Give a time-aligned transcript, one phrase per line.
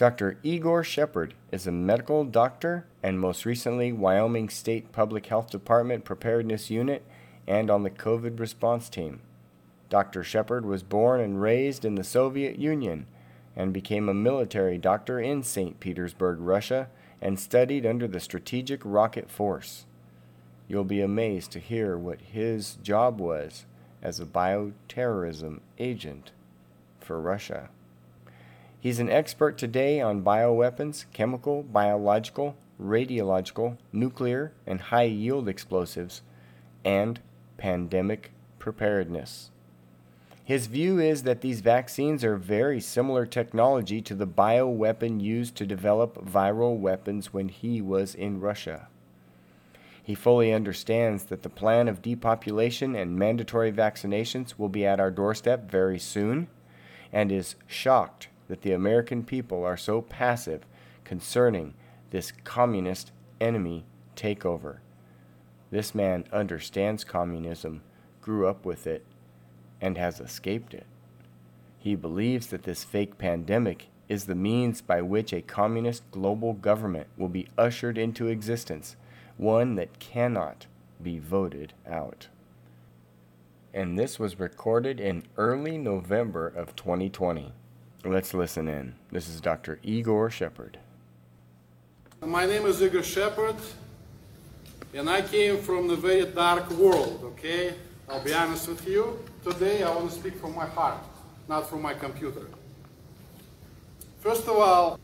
[0.00, 0.38] Dr.
[0.42, 6.70] Igor Shepard is a medical doctor and most recently Wyoming State Public Health Department Preparedness
[6.70, 7.04] Unit
[7.46, 9.20] and on the COVID response team.
[9.90, 10.24] Dr.
[10.24, 13.04] Shepard was born and raised in the Soviet Union
[13.54, 15.78] and became a military doctor in St.
[15.80, 16.88] Petersburg, Russia,
[17.20, 19.84] and studied under the Strategic Rocket Force.
[20.66, 23.66] You'll be amazed to hear what his job was
[24.02, 26.30] as a bioterrorism agent
[27.00, 27.68] for Russia.
[28.80, 36.22] He's an expert today on bioweapons, chemical, biological, radiological, nuclear, and high yield explosives,
[36.82, 37.20] and
[37.58, 39.50] pandemic preparedness.
[40.42, 45.66] His view is that these vaccines are very similar technology to the bioweapon used to
[45.66, 48.88] develop viral weapons when he was in Russia.
[50.02, 55.10] He fully understands that the plan of depopulation and mandatory vaccinations will be at our
[55.10, 56.48] doorstep very soon
[57.12, 60.66] and is shocked that the American people are so passive
[61.04, 61.72] concerning
[62.10, 63.84] this communist enemy
[64.16, 64.78] takeover.
[65.70, 67.82] This man understands communism,
[68.20, 69.06] grew up with it,
[69.80, 70.84] and has escaped it.
[71.78, 77.06] He believes that this fake pandemic is the means by which a communist global government
[77.16, 78.96] will be ushered into existence,
[79.36, 80.66] one that cannot
[81.00, 82.26] be voted out.
[83.72, 87.52] And this was recorded in early November of 2020.
[88.04, 88.94] Let's listen in.
[89.12, 89.78] This is Dr.
[89.82, 90.78] Igor Shepard.
[92.24, 93.56] My name is Igor Shepard,
[94.94, 97.74] and I came from the very dark world, okay?
[98.08, 99.22] I'll be honest with you.
[99.44, 100.96] Today I want to speak from my heart,
[101.46, 102.46] not from my computer.
[104.20, 104.98] First of all,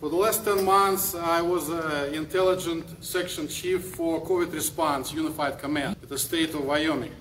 [0.00, 5.58] for the last 10 months, I was an intelligent section chief for COVID response, Unified
[5.58, 7.12] Command, at the state of Wyoming.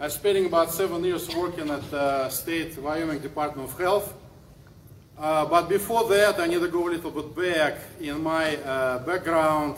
[0.00, 4.14] I'm spending about seven years working at the state Wyoming Department of Health,
[5.18, 8.98] uh, but before that, I need to go a little bit back in my uh,
[9.00, 9.76] background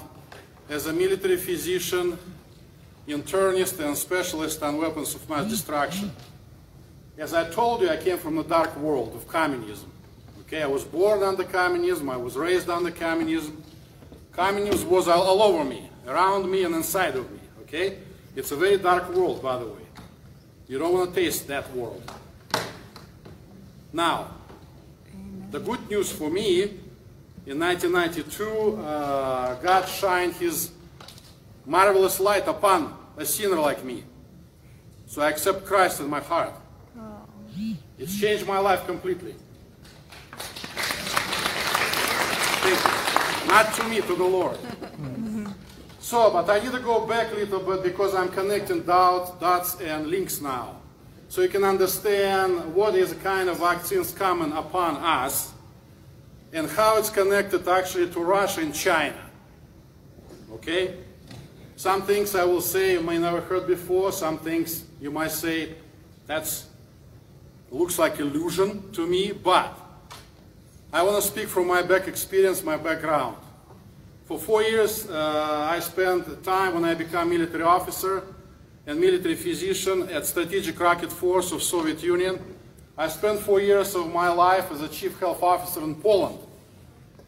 [0.69, 2.19] as a military physician,
[3.07, 6.11] internist, and specialist on weapons of mass destruction.
[7.19, 9.91] As I told you, I came from the dark world of communism.
[10.41, 13.63] Okay, I was born under communism, I was raised under communism.
[14.33, 17.39] Communism was all, all over me, around me and inside of me.
[17.63, 17.99] Okay?
[18.35, 19.83] It's a very dark world, by the way.
[20.67, 22.03] You don't want to taste that world.
[23.93, 24.31] Now,
[25.55, 26.63] the good news for me,
[27.47, 30.73] in 1992, uh, God shined His
[31.65, 34.03] marvelous light upon a sinner like me.
[35.07, 36.55] So I accept Christ in my heart.
[37.97, 39.37] It's changed my life completely.
[43.47, 44.59] Not to me, to the Lord.
[46.01, 49.81] so, but I need to go back a little bit because I'm connecting dots, dots
[49.81, 50.81] and links now
[51.29, 55.53] so you can understand what is kind of vaccines coming upon us
[56.53, 59.19] and how it's connected actually to Russia and China.
[60.53, 60.99] Okay?
[61.77, 65.75] Some things I will say you may never heard before, some things you might say
[66.27, 66.67] that's
[67.71, 69.77] looks like illusion to me, but
[70.93, 73.37] I want to speak from my back experience, my background.
[74.27, 78.23] For four years, uh, I spent time when I became military officer
[78.87, 82.39] and military physician at Strategic Rocket Force of Soviet Union.
[82.97, 86.39] I spent four years of my life as a chief health officer in Poland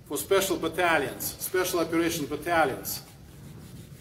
[0.07, 3.03] for special battalions, special operation battalions.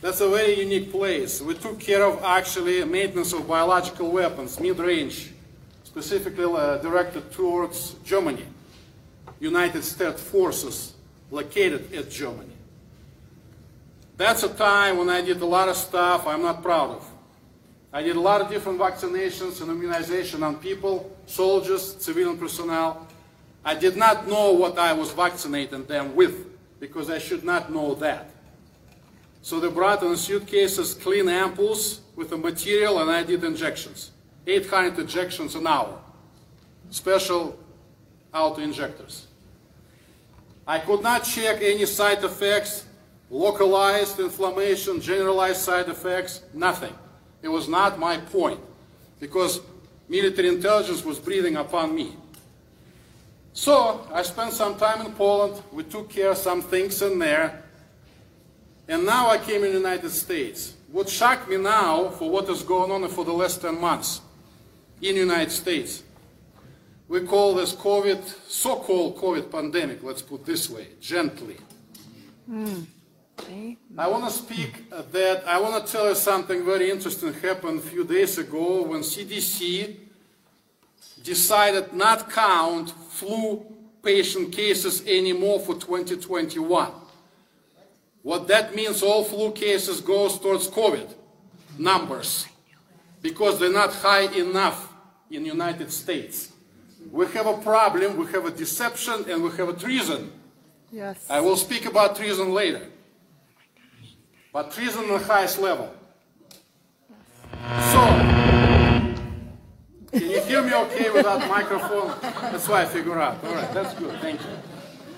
[0.01, 1.41] That's a very unique place.
[1.41, 5.31] We took care of actually maintenance of biological weapons, mid-range,
[5.83, 8.45] specifically uh, directed towards Germany,
[9.39, 10.93] United States forces
[11.31, 12.53] located at Germany.
[14.17, 17.14] That's a time when I did a lot of stuff I'm not proud of.
[17.95, 23.07] I did a lot of different vaccinations and immunization on people, soldiers, civilian personnel.
[23.63, 26.45] I did not know what I was vaccinating them with
[26.81, 28.31] because I should not know that.
[29.41, 34.11] So they brought in suitcases clean ampoules with the material and I did injections.
[34.45, 35.97] 800 injections an hour.
[36.89, 37.57] Special
[38.33, 39.27] auto-injectors.
[40.67, 42.87] I could not check any side effects,
[43.29, 46.93] localized inflammation, generalized side effects, nothing.
[47.45, 48.59] It was not my point
[49.19, 49.61] because
[50.09, 52.15] military intelligence was breathing upon me.
[53.53, 55.61] So I spent some time in Poland.
[55.71, 57.61] We took care of some things in there.
[58.87, 60.73] And now I came in the United States.
[60.91, 64.21] What shocked me now for what is going on for the last 10 months
[64.99, 66.01] in the United States,
[67.07, 71.57] we call this COVID, so-called COVID pandemic, let's put this way, gently.
[72.47, 72.85] Hmm.
[73.97, 77.81] I want to speak that, I want to tell you something very interesting happened a
[77.81, 79.95] few days ago when CDC
[81.23, 83.65] decided not count flu
[84.03, 86.91] patient cases anymore for 2021.
[88.21, 91.13] What that means, all flu cases goes towards COVID
[91.77, 92.47] numbers
[93.21, 94.93] because they're not high enough
[95.29, 96.51] in the United States.
[97.11, 100.31] We have a problem, we have a deception, and we have a treason.
[100.91, 101.25] Yes.
[101.29, 102.81] I will speak about treason later.
[104.55, 105.93] But treason on the highest level.
[107.91, 108.01] So,
[110.13, 112.13] can you hear me okay without microphone?
[112.21, 113.43] That's why I figure out.
[113.43, 114.17] All right, that's good.
[114.21, 114.47] Thank you.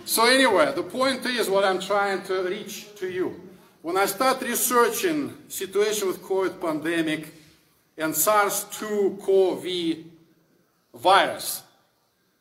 [0.06, 3.40] So anyway, the point is what I'm trying to reach to you.
[3.84, 7.32] When I start researching situation with COVID pandemic
[7.96, 9.98] and SARS-2-CoV
[10.96, 11.62] virus,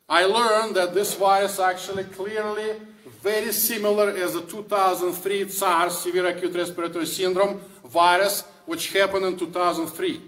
[0.09, 2.81] I learned that this virus actually clearly
[3.27, 10.21] very similar as the 2003 SARS, severe acute respiratory syndrome virus, which happened in 2003.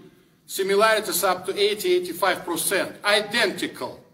[0.44, 4.04] Similarities up to 80-85%, identical.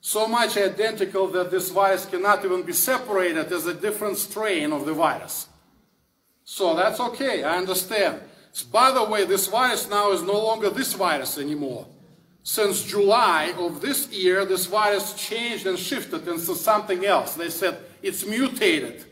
[0.00, 4.86] So much identical that this virus cannot even be separated as a different strain of
[4.86, 5.48] the virus.
[6.44, 8.20] So that's okay, I understand.
[8.70, 11.88] By the way, this virus now is no longer this virus anymore.
[12.44, 17.34] Since July of this year, this virus changed and shifted into something else.
[17.34, 19.04] They said it's mutated.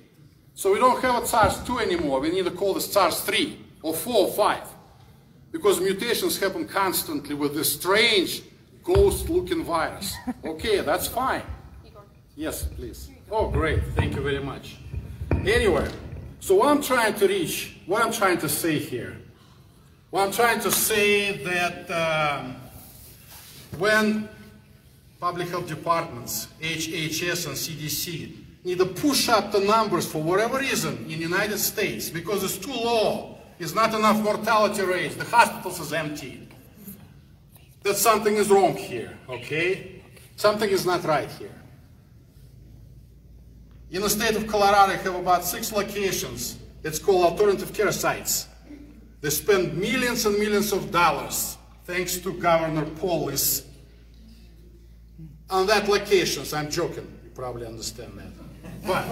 [0.54, 2.20] So we don't have a SARS-2 anymore.
[2.20, 4.60] We need to call this SARS-3 or 4 or 5.
[5.52, 8.42] Because mutations happen constantly with this strange
[8.84, 10.14] ghost-looking virus.
[10.44, 11.42] Okay, that's fine.
[12.36, 13.10] Yes, please.
[13.30, 13.82] Oh, great.
[13.94, 14.76] Thank you very much.
[15.30, 15.88] Anyway,
[16.40, 19.16] so what I'm trying to reach, what I'm trying to say here,
[20.10, 22.56] what I'm trying to say that um,
[23.78, 24.28] when
[25.20, 30.96] public health departments, HHS and CDC, need to push up the numbers for whatever reason
[30.98, 35.80] in the United States because it's too low, it's not enough mortality rates, the hospitals
[35.80, 36.48] is empty.
[37.82, 40.02] That something is wrong here, okay?
[40.36, 41.54] Something is not right here.
[43.90, 46.58] In the state of Colorado, I have about six locations.
[46.84, 48.46] It's called alternative care sites.
[49.20, 53.66] They spend millions and millions of dollars, thanks to Governor Polis,
[55.48, 56.52] on that locations.
[56.52, 57.18] I'm joking.
[57.24, 58.49] You probably understand that.
[58.86, 59.06] But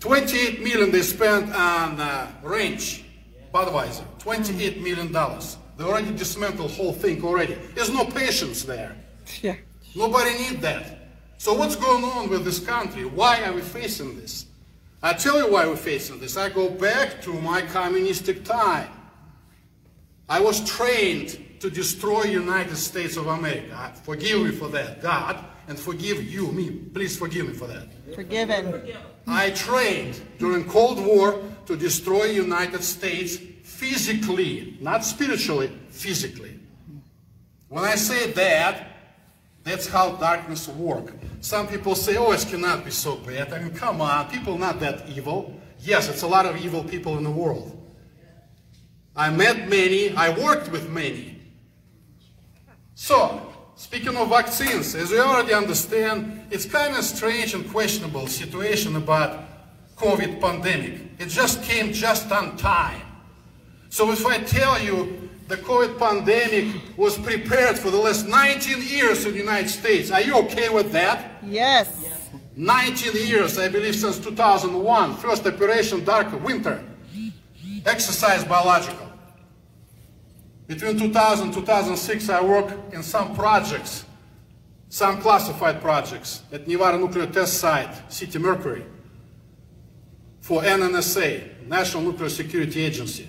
[0.00, 3.04] 28 million they spent on uh, range,
[3.52, 4.04] Budweiser.
[4.18, 5.56] 28 million dollars.
[5.76, 7.54] They already dismantled whole thing already.
[7.74, 8.96] There's no patience there.
[9.42, 9.56] Yeah.
[9.94, 11.10] Nobody need that.
[11.38, 13.04] So what's going on with this country?
[13.04, 14.46] Why are we facing this?
[15.02, 16.36] I tell you why we're facing this.
[16.36, 18.88] I go back to my communistic time.
[20.28, 23.92] I was trained to destroy United States of America.
[24.02, 26.70] Forgive me for that, God, and forgive you, me.
[26.70, 27.88] Please forgive me for that.
[28.14, 28.82] Forgiven.
[29.26, 36.58] I trained during Cold War to destroy United States physically, not spiritually, physically.
[37.68, 38.88] When I say that,
[39.64, 41.12] that's how darkness works.
[41.40, 43.52] Some people say, oh, it cannot be so bad.
[43.52, 45.60] I mean, come on, people not that evil.
[45.80, 47.72] Yes, it's a lot of evil people in the world.
[49.16, 51.40] I met many, I worked with many.
[52.94, 53.45] So,
[53.76, 59.44] speaking of vaccines, as we already understand, it's kind of strange and questionable situation about
[59.96, 61.02] COVID pandemic.
[61.18, 63.02] It just came just on time.
[63.88, 69.24] So if I tell you the COVID pandemic was prepared for the last 19 years
[69.24, 71.42] in the United States, are you okay with that?
[71.44, 72.04] Yes.
[72.56, 76.82] 19 years, I believe, since 2001, first Operation Dark Winter,
[77.84, 79.05] exercise biological.
[80.66, 84.04] Between 2000 and 2006, I worked in some projects,
[84.88, 88.84] some classified projects at Nevada Nuclear Test Site, City Mercury,
[90.40, 93.28] for NNSA, National Nuclear Security Agency.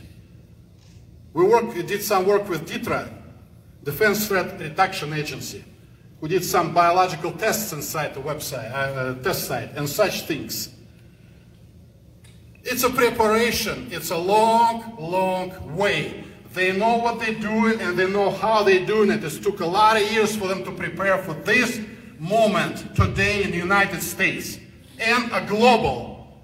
[1.34, 3.12] We, work, did some work with DTRA,
[3.84, 5.64] Defense Threat Reduction Agency,
[6.20, 10.70] who did some biological tests inside the website, uh, test site, and such things.
[12.64, 13.88] It's a preparation.
[13.92, 16.27] It's a long, long way.
[16.58, 19.24] They know what they're doing and they know how they're doing it.
[19.24, 21.80] It took a lot of years for them to prepare for this
[22.18, 24.58] moment today in the United States
[25.00, 26.36] and a global.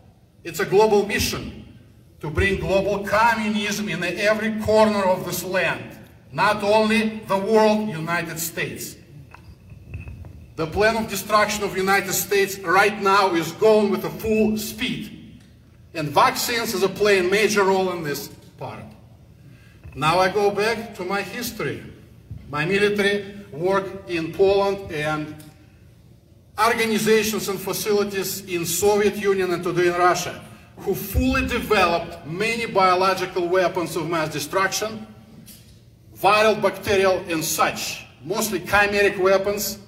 [0.43, 1.79] It's a global mission
[2.19, 5.97] to bring global communism in every corner of this land,
[6.31, 8.95] not only the world, United States.
[10.57, 15.41] The plan of destruction of United States right now is going with a full speed.
[15.95, 18.27] And vaccines is a playing major role in this
[18.59, 18.92] part.
[19.95, 21.83] Now I go back to my history.
[22.49, 25.35] My military work in Poland and
[26.59, 30.43] organizations and facilities in Soviet Union and today in Russia
[30.77, 35.05] who fully developed many biological weapons of mass destruction,
[36.17, 39.79] viral, bacterial, and such, mostly chimeric weapons.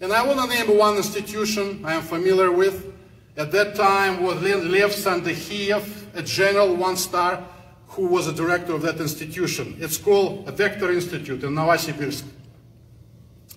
[0.00, 2.92] And I want to name one institution I am familiar with.
[3.36, 7.42] At that time was Lev Sandihiev, a general one-star,
[7.90, 9.76] who was a director of that institution.
[9.80, 12.24] It's called a Vector Institute in Novosibirsk,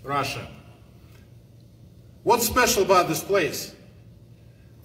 [0.03, 0.47] Russia.
[2.23, 3.75] What's special about this place?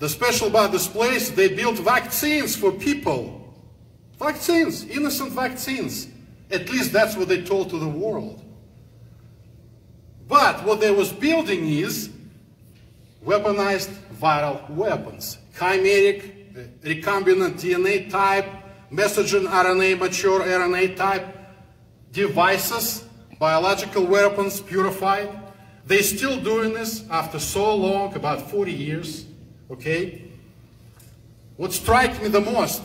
[0.00, 3.54] The special about this place, they built vaccines for people.
[4.18, 6.08] Vaccines, innocent vaccines.
[6.50, 8.44] At least that's what they told to the world.
[10.28, 12.10] But what they was building is
[13.24, 16.22] weaponized viral weapons, chimeric,
[16.54, 18.57] eh, recombinant DNA type,
[18.90, 21.26] messenger RNA, mature RNA type
[22.12, 23.04] devices,
[23.38, 25.28] biological weapons purified.
[25.86, 29.26] They're still doing this after so long, about 40 years,
[29.70, 30.24] okay?
[31.56, 32.82] What strikes me the most,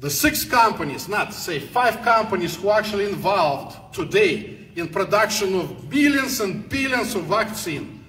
[0.00, 5.88] the six companies, not say five companies who are actually involved today in production of
[5.88, 8.04] billions and billions of vaccine,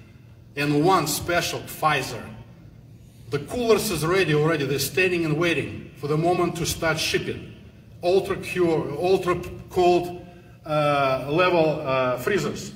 [0.56, 2.33] and one special, Pfizer.
[3.34, 7.52] The coolers is ready already, they're standing and waiting for the moment to start shipping.
[8.00, 10.24] Ultra cure, ultra cold
[10.64, 12.72] uh, level uh, freezers.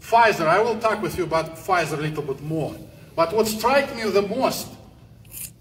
[0.00, 2.74] Pfizer, I will talk with you about Pfizer a little bit more.
[3.14, 4.68] But what strikes me the most,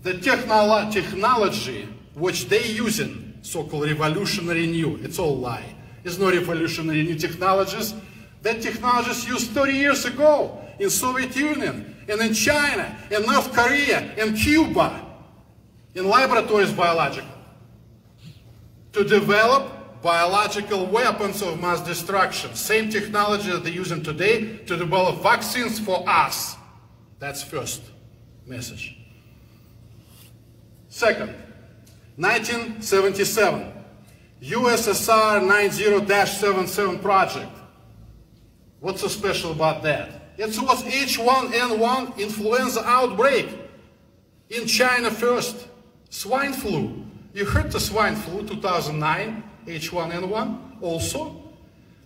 [0.03, 5.65] the technolo technology which they using, so-called revolutionary new, it's all lie.
[6.05, 7.93] It's not revolutionary new technologies.
[8.41, 14.13] That technologies used 30 years ago in Soviet Union and in China in North Korea
[14.15, 15.05] in Cuba
[15.95, 17.29] in laboratories biological
[18.93, 22.53] to develop biological weapons of mass destruction.
[22.55, 26.55] Same technology that they're using today to develop vaccines for us.
[27.19, 27.83] That's first
[28.45, 28.97] message.
[30.89, 31.33] Second,
[32.17, 33.71] 1977,
[34.41, 37.51] USSR 90-77 project.
[38.79, 40.20] What's so special about that?
[40.37, 43.49] It was H1N1 influenza outbreak
[44.49, 45.67] in China first.
[46.09, 47.05] Swine flu.
[47.33, 51.41] You heard the swine flu 2009, H1N1 also.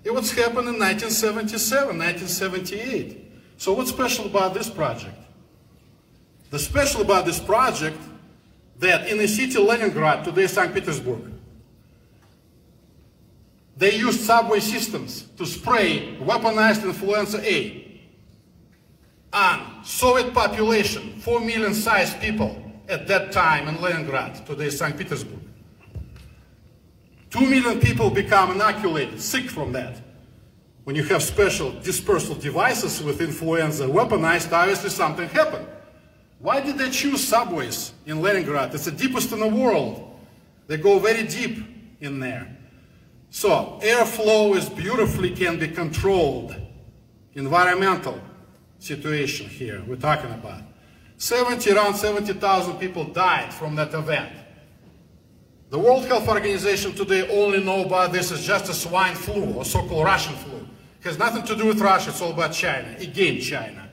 [0.04, 3.32] It was happened in 1977, 1978.
[3.58, 5.18] So what's special about this project?
[6.52, 7.98] The special about this project
[8.80, 10.74] that in the city Leningrad, today St.
[10.74, 11.32] Petersburg,
[13.78, 17.85] they used subway systems to spray weaponized influenza A
[19.36, 22.56] on Soviet population, 4 million sized people
[22.88, 24.98] at that time in Leningrad, today St.
[24.98, 25.40] Petersburg.
[27.32, 30.02] 2 million people become inoculated, sick from that.
[30.86, 35.68] When you have special dispersal devices with influenza weaponized, obviously something happened.
[36.40, 38.74] Why did they choose subways in Leningrad?
[38.74, 40.18] It's the deepest in the world.
[40.68, 41.58] They go very deep
[42.00, 42.56] in there.
[43.32, 46.56] So airflow is beautifully can be controlled.
[47.34, 48.22] Environmental
[48.80, 50.62] situation here we're talking about.
[51.18, 54.34] 70, around 70,000 people died from that event.
[55.70, 59.66] The World Health Organization today only know about this as just a swine flu or
[59.66, 60.58] so-called Russian flu.
[60.58, 63.90] It has nothing to do with Russia, it's all about China, again China.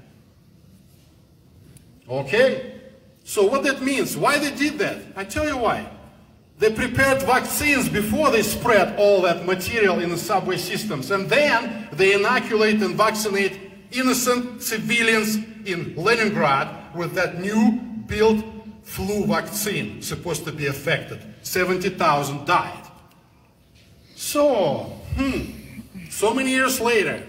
[2.08, 2.80] Okay?
[3.24, 4.98] So what that means, why they did that?
[5.16, 5.88] I tell you why.
[6.58, 11.10] They prepared vaccines before they spread all that material in the subway systems.
[11.10, 13.61] And then they inoculate and vaccinate
[13.92, 17.72] innocent civilians in Leningrad with that new
[18.06, 18.44] built
[18.82, 21.20] flu vaccine supposed to be affected.
[21.42, 22.86] 70,000 died.
[24.16, 24.84] So,
[25.16, 25.42] hmm,
[26.10, 27.22] so many years later,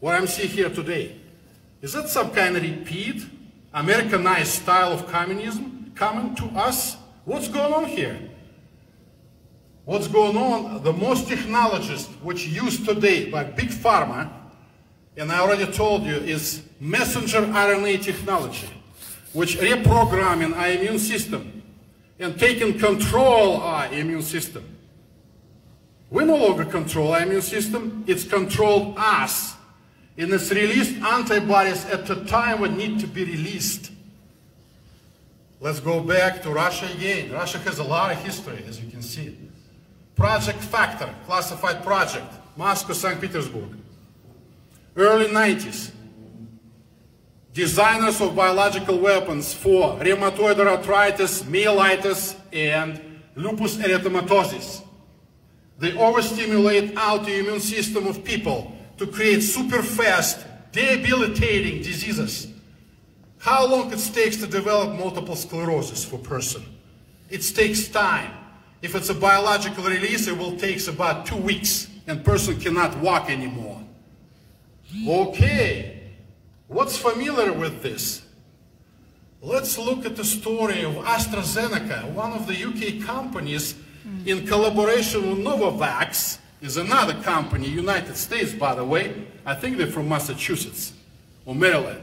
[0.00, 1.16] what I'm seeing here today,
[1.82, 3.24] is that some kind of repeat,
[3.72, 6.96] Americanized style of communism coming to us?
[7.24, 8.18] What's going on here?
[9.84, 10.82] What's going on?
[10.82, 14.30] The most technologies which used today by big pharma,
[15.20, 18.70] and I already told you, is messenger RNA technology,
[19.34, 21.62] which reprogramming our immune system
[22.18, 24.64] and taking control our immune system.
[26.08, 29.56] We no longer control our immune system, it's controlled us.
[30.16, 33.92] And it's released antibodies at the time when need to be released.
[35.60, 37.30] Let's go back to Russia again.
[37.30, 39.36] Russia has a lot of history, as you can see.
[40.16, 43.20] Project Factor, classified project, Moscow, St.
[43.20, 43.79] Petersburg.
[45.00, 45.92] Early 90s.
[47.54, 53.00] designers of biological weapons for rheumatoid arthritis, myelitis, and
[53.34, 54.82] lupus erythematosus.
[55.78, 62.48] They overstimulate autoimmune system of people to create super fast, debilitating diseases.
[63.38, 66.62] How long it takes to develop multiple sclerosis for person?
[67.30, 68.32] It takes time.
[68.82, 73.30] If it's a biological release, it will take about two weeks and person cannot walk
[73.30, 73.69] anymore.
[75.06, 76.00] Okay,
[76.66, 78.22] what's familiar with this?
[79.40, 83.76] Let's look at the story of AstraZeneca, one of the UK companies
[84.26, 89.86] in collaboration with Novavax, is another company, United States by the way, I think they're
[89.86, 90.92] from Massachusetts
[91.46, 92.02] or Maryland.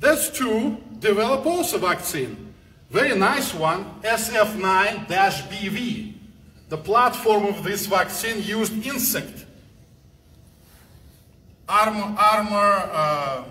[0.00, 2.54] That's two develop also vaccine.
[2.90, 6.14] Very nice one, SF9-BV.
[6.68, 9.44] The platform of this vaccine used insect
[11.68, 13.44] armor, armor uh,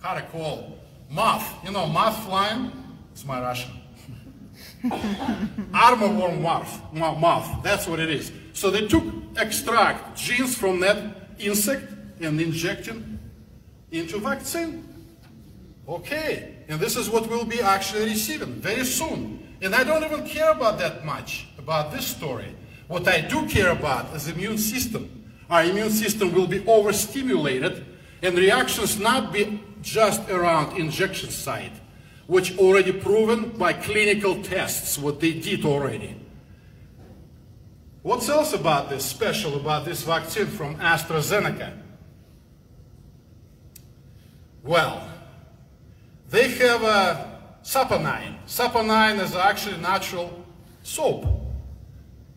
[0.00, 0.78] how to call
[1.10, 1.64] moth.
[1.64, 2.72] You know, moth flying.
[3.12, 3.72] It's my Russian.
[5.74, 7.62] armor worm moth, moth.
[7.62, 8.32] That's what it is.
[8.52, 9.04] So they took
[9.36, 10.98] extract genes from that
[11.38, 13.18] insect and injecting
[13.90, 14.84] into vaccine.
[15.88, 19.56] Okay, and this is what we'll be actually receiving very soon.
[19.62, 22.54] And I don't even care about that much, about this story.
[22.86, 25.17] What I do care about is the immune system.
[25.50, 27.84] Our immune system will be overstimulated
[28.22, 31.72] and reactions not be just around injection site,
[32.26, 36.16] which already proven by clinical tests what they did already.
[38.02, 41.76] What's else about this special about this vaccine from AstraZeneca?
[44.62, 45.08] Well,
[46.30, 48.36] they have a saponine.
[48.46, 50.44] Saponine is actually natural
[50.82, 51.26] soap.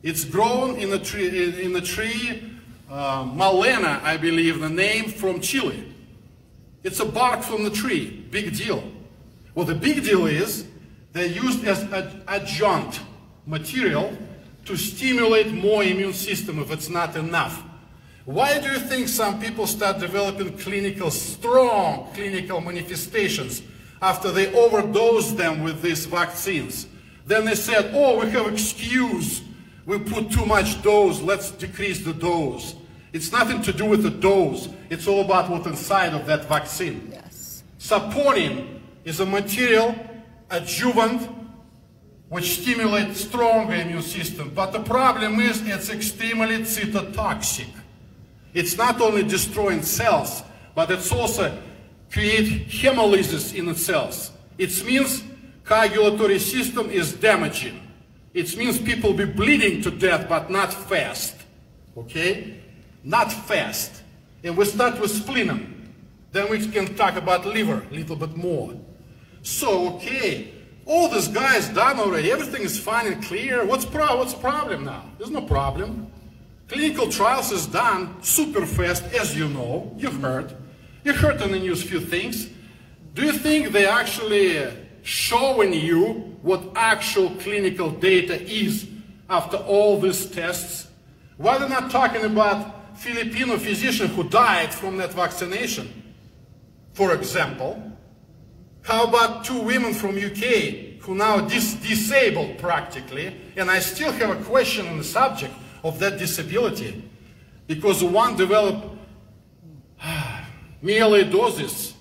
[0.03, 2.50] It's grown in a tree, in a tree
[2.91, 5.91] uh, Malena, I believe, the name from Chile.
[6.83, 8.83] It's a bark from the tree, big deal.
[9.55, 10.65] Well, the big deal is
[11.13, 12.99] they're used as an adjunct
[13.45, 14.17] material
[14.65, 17.63] to stimulate more immune system if it's not enough.
[18.25, 23.61] Why do you think some people start developing clinical, strong clinical manifestations
[24.01, 26.87] after they overdose them with these vaccines?
[27.25, 29.41] Then they said, oh, we have excuse.
[29.85, 32.75] We put too much dose, let's decrease the dose.
[33.13, 34.69] It's nothing to do with the dose.
[34.89, 37.09] It's all about what's inside of that vaccine.
[37.11, 37.63] Yes.
[37.79, 39.95] Saponin is a material
[40.49, 41.29] adjuvant
[42.29, 44.51] which stimulates stronger immune system.
[44.55, 47.67] But the problem is it's extremely cytotoxic.
[48.53, 50.43] It's not only destroying cells,
[50.73, 51.57] but it's also
[52.09, 54.31] create hemolysis in the cells.
[54.57, 55.23] It means
[55.65, 57.81] coagulatory system is damaging.
[58.33, 61.35] It means people be bleeding to death, but not fast.
[61.97, 62.60] Okay?
[63.03, 64.03] Not fast.
[64.43, 65.93] And we start with splenum.
[66.31, 68.73] Then we can talk about liver a little bit more.
[69.43, 70.53] So, okay,
[70.85, 72.31] all this guy is done already.
[72.31, 73.65] Everything is fine and clear.
[73.65, 75.05] What's, pro what's the problem now?
[75.17, 76.11] There's no problem.
[76.67, 79.93] Clinical trials is done super fast, as you know.
[79.97, 80.55] You've heard.
[81.03, 82.47] You heard on the news a few things.
[83.13, 88.87] Do you think they actually showing you what actual clinical data is
[89.29, 90.87] after all these tests?
[91.37, 96.13] Why they're not talking about Filipino physician who died from that vaccination,
[96.93, 97.81] for example?
[98.83, 103.35] How about two women from UK who now dis disabled practically?
[103.57, 105.51] And I still have a question on the subject
[105.83, 107.03] of that disability
[107.65, 108.85] because one developed
[110.83, 111.93] myelidosis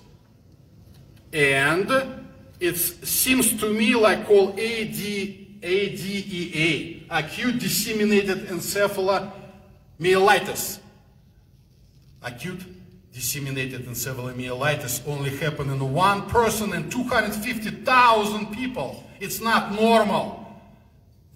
[1.33, 1.89] and
[2.59, 4.99] it seems to me like called AD,
[5.63, 10.80] ADEA, acute disseminated encephalomyelitis.
[12.23, 12.63] Acute
[13.11, 19.03] disseminated encephalomyelitis only happen in one person in 250,000 people.
[19.19, 20.61] It's not normal.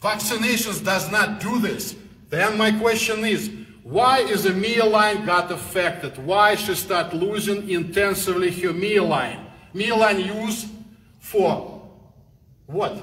[0.01, 1.95] Vaccinations does not do this.
[2.29, 3.51] Then my question is,
[3.83, 6.17] why is a myeline got affected?
[6.17, 9.43] Why she start losing intensively her myeline?
[9.73, 10.67] Myeline used
[11.19, 11.81] for
[12.67, 12.93] what?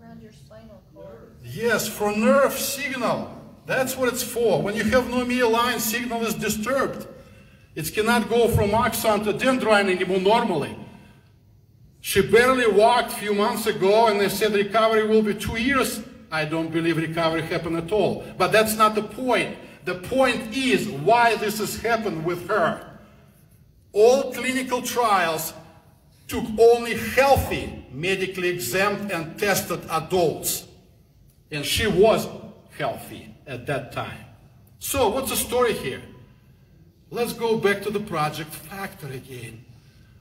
[0.00, 1.32] Around your spinal cord.
[1.42, 3.33] Yes, for nerve signal.
[3.66, 4.60] That's what it's for.
[4.60, 7.06] When you have no myeline, line signal is disturbed.
[7.74, 10.76] It cannot go from axon to dendrite anymore normally.
[12.00, 16.02] She barely walked a few months ago and they said recovery will be two years.
[16.30, 18.24] I don't believe recovery happened at all.
[18.36, 19.56] But that's not the point.
[19.84, 22.98] The point is why this has happened with her.
[23.92, 25.54] All clinical trials
[26.28, 30.66] took only healthy, medically exempt and tested adults.
[31.50, 32.28] And she was
[32.76, 34.24] healthy at that time.
[34.78, 36.02] So what's the story here?
[37.10, 39.64] Let's go back to the project factor again.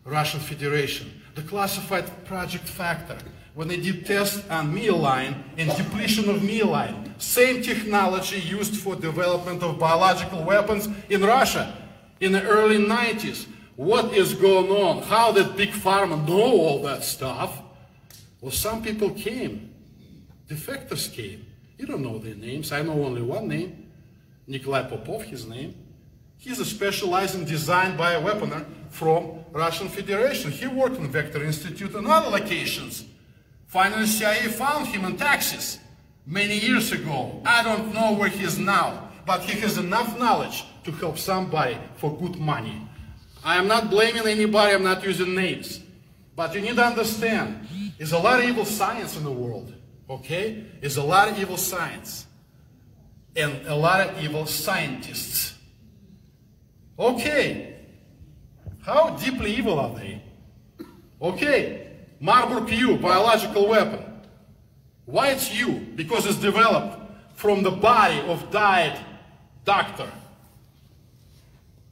[0.05, 1.21] Russian Federation.
[1.35, 3.17] The classified project factor,
[3.55, 9.63] when they did tests on myelin and depletion of myelin, same technology used for development
[9.63, 11.75] of biological weapons in Russia
[12.19, 13.47] in the early 90s.
[13.75, 15.03] What is going on?
[15.03, 17.61] How did Big Pharma know all that stuff?
[18.39, 19.73] Well, some people came.
[20.47, 21.42] Defectors came.
[21.83, 22.71] You don't know their names.
[22.71, 23.91] I know only one name.
[24.47, 25.75] Nikolai Popov, his name.
[26.37, 30.49] He's a specialized in design bioweaponer from Russian Federation.
[30.49, 33.03] He worked in Vector Institute and other locations.
[33.67, 35.79] Finally, CIA found him in Texas
[36.25, 37.41] many years ago.
[37.45, 41.77] I don't know where he is now, but he has enough knowledge to help somebody
[41.97, 42.87] for good money.
[43.43, 45.81] I am not blaming anybody, I'm not using names.
[46.33, 47.67] But you need to understand,
[47.97, 49.73] there's a lot of evil science in the world,
[50.09, 50.65] okay?
[50.79, 52.27] There's a lot of evil science
[53.35, 55.55] and a lot of evil scientists.
[56.97, 57.75] Okay,
[58.81, 60.21] how deeply evil are they?
[61.21, 61.87] Okay,
[62.19, 64.03] Marburg U, biological weapon.
[65.05, 65.85] Why it's U?
[65.95, 66.99] Because it's developed
[67.35, 68.99] from the body of died
[69.65, 70.09] doctor.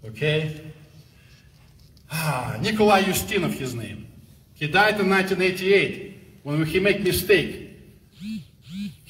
[0.05, 0.71] Okay?
[2.11, 4.07] Ah, Nikolai Ustinov, his name.
[4.53, 7.60] He died in 1988 when he made mistake.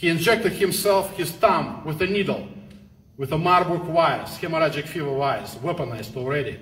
[0.01, 2.47] He injected himself, his thumb, with a needle,
[3.17, 6.59] with a Marburg virus, hemorrhagic fever virus, weaponized already.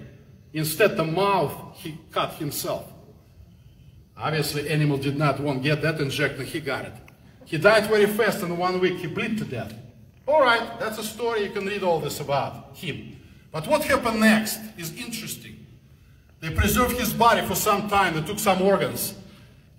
[0.51, 2.91] Instead, the mouth, he cut himself.
[4.17, 6.93] Obviously, animal did not want to get that injection, he got it.
[7.45, 9.73] He died very fast in one week, he bled to death.
[10.27, 13.15] All right, that's a story, you can read all this about him.
[13.53, 15.65] But what happened next is interesting.
[16.41, 19.15] They preserved his body for some time, they took some organs,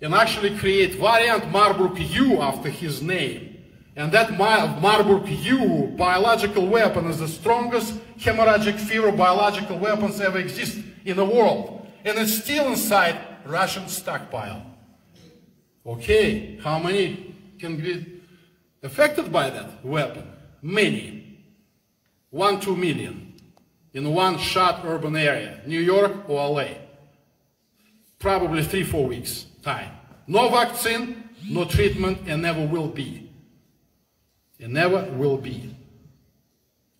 [0.01, 3.49] and actually create variant Marburg U after his name.
[3.95, 10.79] And that Marburg U biological weapon is the strongest hemorrhagic fever biological weapons ever exist
[11.03, 11.87] in the world.
[12.05, 14.65] And it's still inside Russian stockpile.
[15.85, 18.21] Okay, how many can be
[18.81, 20.27] affected by that weapon?
[20.61, 21.39] Many.
[22.29, 23.31] One, two million
[23.93, 26.67] in one shot urban area, New York or LA.
[28.19, 29.91] Probably three, four weeks time.
[30.27, 33.20] No vaccine, no treatment, and never will be.
[34.61, 35.75] And never will be.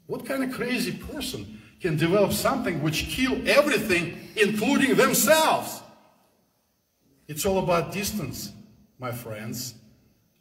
[0.07, 5.81] What kind of crazy person can develop something which kill everything, including themselves?
[7.27, 8.51] It's all about distance,
[8.99, 9.75] my friends.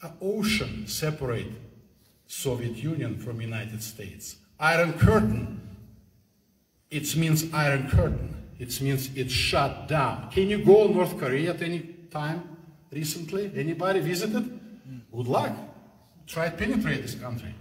[0.02, 1.46] An ocean separate
[2.26, 4.36] Soviet Union from United States.
[4.58, 5.60] Iron Curtain
[6.90, 8.36] it means Iron Curtain.
[8.58, 10.28] It means it's shut down.
[10.30, 11.80] Can you go North Korea at any
[12.10, 12.56] time
[12.90, 13.50] recently?
[13.54, 14.60] Anybody visited?
[15.14, 15.52] Good luck.
[16.30, 17.52] Try to penetrate this country.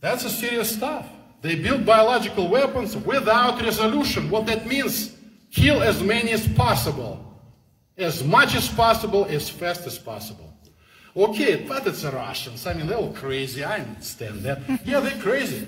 [0.00, 1.08] That's a serious stuff.
[1.42, 4.30] They build biological weapons without resolution.
[4.30, 5.16] What that means,
[5.50, 7.22] kill as many as possible.
[7.98, 10.52] As much as possible, as fast as possible.
[11.16, 12.66] Okay, but it's the Russians.
[12.68, 13.64] I mean, they're all crazy.
[13.64, 14.60] I understand that.
[14.84, 15.66] yeah, they're crazy.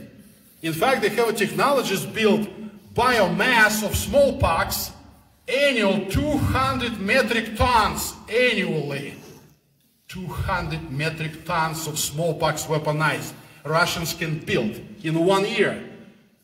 [0.62, 2.48] In fact, they have technologies built
[2.94, 4.92] biomass of smallpox
[5.48, 9.14] annual 200 metric tons annually.
[10.08, 15.84] 200 metric tons of smallpox weaponized Russians can build in one year.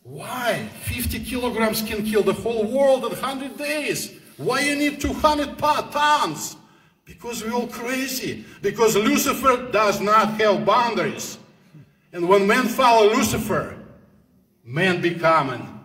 [0.03, 0.69] Why?
[0.83, 4.13] 50 kilograms can kill the whole world in 100 days.
[4.37, 6.57] Why you need 200 tons?
[7.05, 8.45] Because we're all crazy.
[8.61, 11.39] Because Lucifer does not have boundaries.
[12.13, 13.77] And when men follow Lucifer,
[14.63, 15.81] man becoming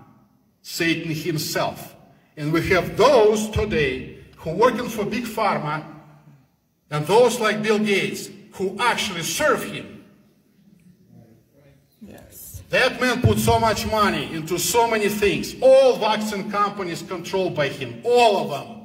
[0.62, 1.96] Satan himself.
[2.36, 5.84] And we have those today who working for Big Pharma
[6.91, 10.04] and those like Bill Gates who actually serve him.
[12.02, 12.62] Yes.
[12.69, 15.56] That man put so much money into so many things.
[15.62, 18.02] All vaccine companies controlled by him.
[18.04, 18.80] All of them.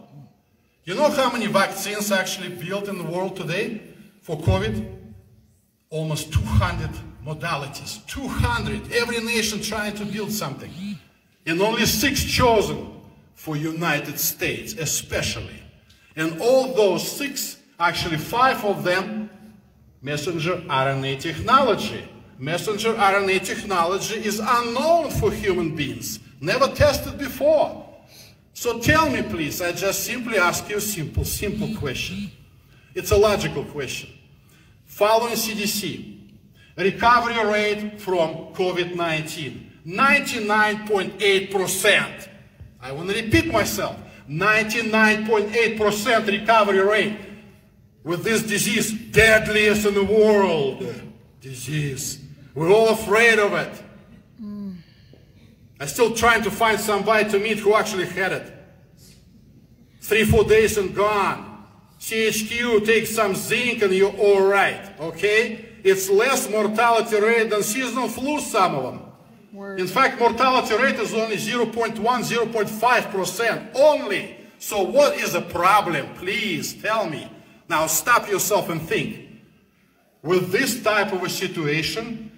[0.85, 3.81] You know how many vaccines actually built in the world today
[4.21, 5.15] for COVID?
[5.89, 6.91] Almost 200
[7.25, 8.07] modalities.
[8.07, 8.93] 200.
[8.93, 10.71] Every nation trying to build something.
[11.47, 13.01] And only six chosen
[13.35, 15.63] for United States, especially.
[16.17, 19.31] And all those six, actually five of them,
[20.03, 22.09] messenger RNA technology.
[22.39, 27.83] Messenger RNA technology is unknown for human beings, never tested before.
[28.53, 32.31] So tell me, please, I just simply ask you a simple, simple question.
[32.95, 34.11] It's a logical question.
[34.85, 36.19] Following CDC,
[36.77, 42.29] recovery rate from COVID-19, 99.8%.
[42.81, 47.19] I want to repeat myself, 99.8% recovery rate
[48.05, 50.87] with this disease, deadliest in the world
[51.41, 52.23] disease.
[52.55, 53.83] We're all afraid of it.
[54.41, 54.77] Mm.
[55.81, 58.53] I'm still trying to find somebody to meet who actually had it.
[60.01, 61.67] Three, four days and gone.
[61.99, 65.65] CHQ, take some zinc and you're all right, okay?
[65.83, 69.01] It's less mortality rate than seasonal flu, some of them.
[69.53, 69.81] Word.
[69.81, 74.37] In fact, mortality rate is only 0.1, 0.5% only.
[74.59, 76.07] So what is the problem?
[76.17, 77.31] Please tell me.
[77.69, 79.21] Now stop yourself and think.
[80.23, 82.31] With this type of a situation,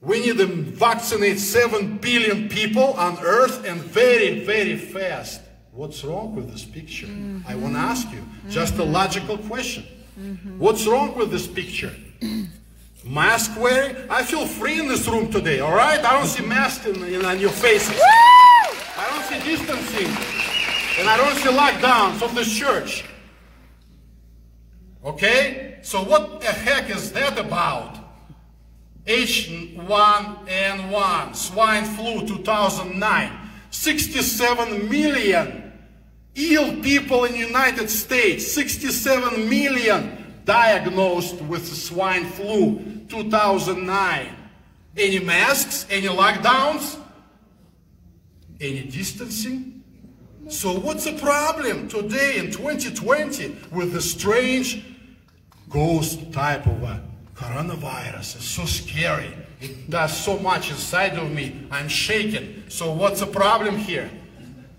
[0.00, 5.40] we need to vaccinate 7 billion people on earth and very, very fast.
[5.72, 7.06] What's wrong with this picture?
[7.46, 7.90] I want to mm-hmm.
[7.90, 8.92] ask you just a mm-hmm.
[8.92, 9.84] logical question.
[10.18, 10.58] Mm-hmm.
[10.58, 11.94] What's wrong with this picture?
[13.04, 13.96] Mask wearing?
[14.10, 16.04] I feel free in this room today, all right?
[16.04, 17.98] I don't see masks in, in, on your faces.
[18.00, 20.08] I don't see distancing.
[20.98, 23.04] And I don't see lockdowns of this church.
[25.04, 25.78] Okay?
[25.82, 27.98] So what the heck is that about?
[29.06, 33.32] H1N1, swine flu 2009.
[33.70, 35.72] 67 million
[36.34, 38.50] ill people in the United States.
[38.52, 44.34] 67 million diagnosed with swine flu 2009.
[44.96, 45.86] Any masks?
[45.90, 46.98] Any lockdowns?
[48.60, 49.84] Any distancing?
[50.48, 54.82] So what's the problem today in 2020 with the strange
[55.68, 57.02] ghost type of a
[57.34, 58.36] coronavirus?
[58.36, 59.32] It's so scary.
[59.60, 61.66] It does so much inside of me.
[61.70, 62.64] I'm shaking.
[62.68, 64.10] So what's the problem here?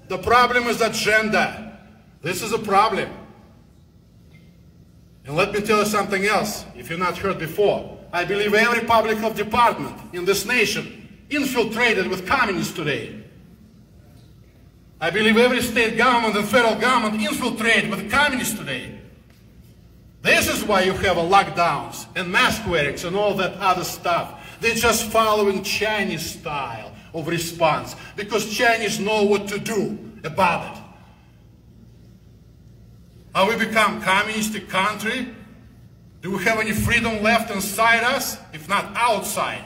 [0.07, 1.79] The problem is agenda.
[2.21, 3.09] This is a problem.
[5.25, 7.97] And let me tell you something else, if you've not heard before.
[8.11, 13.23] I believe every public health department in this nation infiltrated with communists today.
[14.99, 18.98] I believe every state government and federal government infiltrated with communists today.
[20.21, 24.57] This is why you have lockdowns and mask wearings and all that other stuff.
[24.59, 30.83] They're just following Chinese style of response because Chinese know what to do about it.
[33.33, 35.29] Are we become communistic country?
[36.21, 39.63] Do we have any freedom left inside us, if not outside?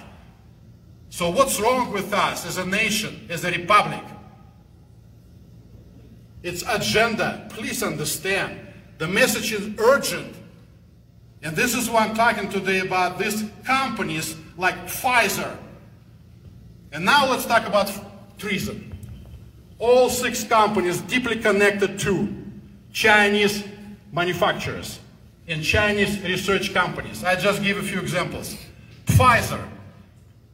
[1.10, 4.04] So what's wrong with us as a nation, as a republic?
[6.44, 7.48] It's agenda.
[7.50, 8.60] Please understand.
[9.00, 10.36] The message is urgent.
[11.44, 15.58] And this is why I'm talking today about these companies like Pfizer.
[16.94, 17.92] And now let's talk about
[18.38, 18.98] treason.
[19.78, 22.34] All six companies deeply connected to
[22.94, 23.66] Chinese
[24.14, 25.00] manufacturers
[25.48, 27.26] and Chinese research companies.
[27.26, 28.56] I just give a few examples.
[29.08, 29.68] Pfizer,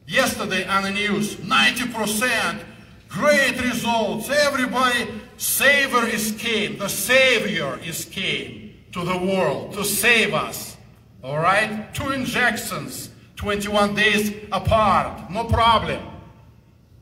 [0.08, 2.64] yesterday on the news, 90%
[3.10, 4.30] great results.
[4.30, 6.80] Everybody, Savior is came.
[6.80, 10.78] The Savior is came to the world to save us.
[11.24, 11.94] All right?
[11.94, 15.30] Two injections, 21 days apart.
[15.30, 16.02] No problem.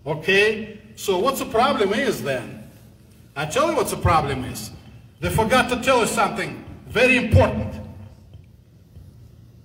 [0.06, 0.80] Okay?
[0.96, 2.70] So what's the problem is then?
[3.36, 4.72] I tell you what's the problem is.
[5.20, 7.74] They forgot to tell you something very important.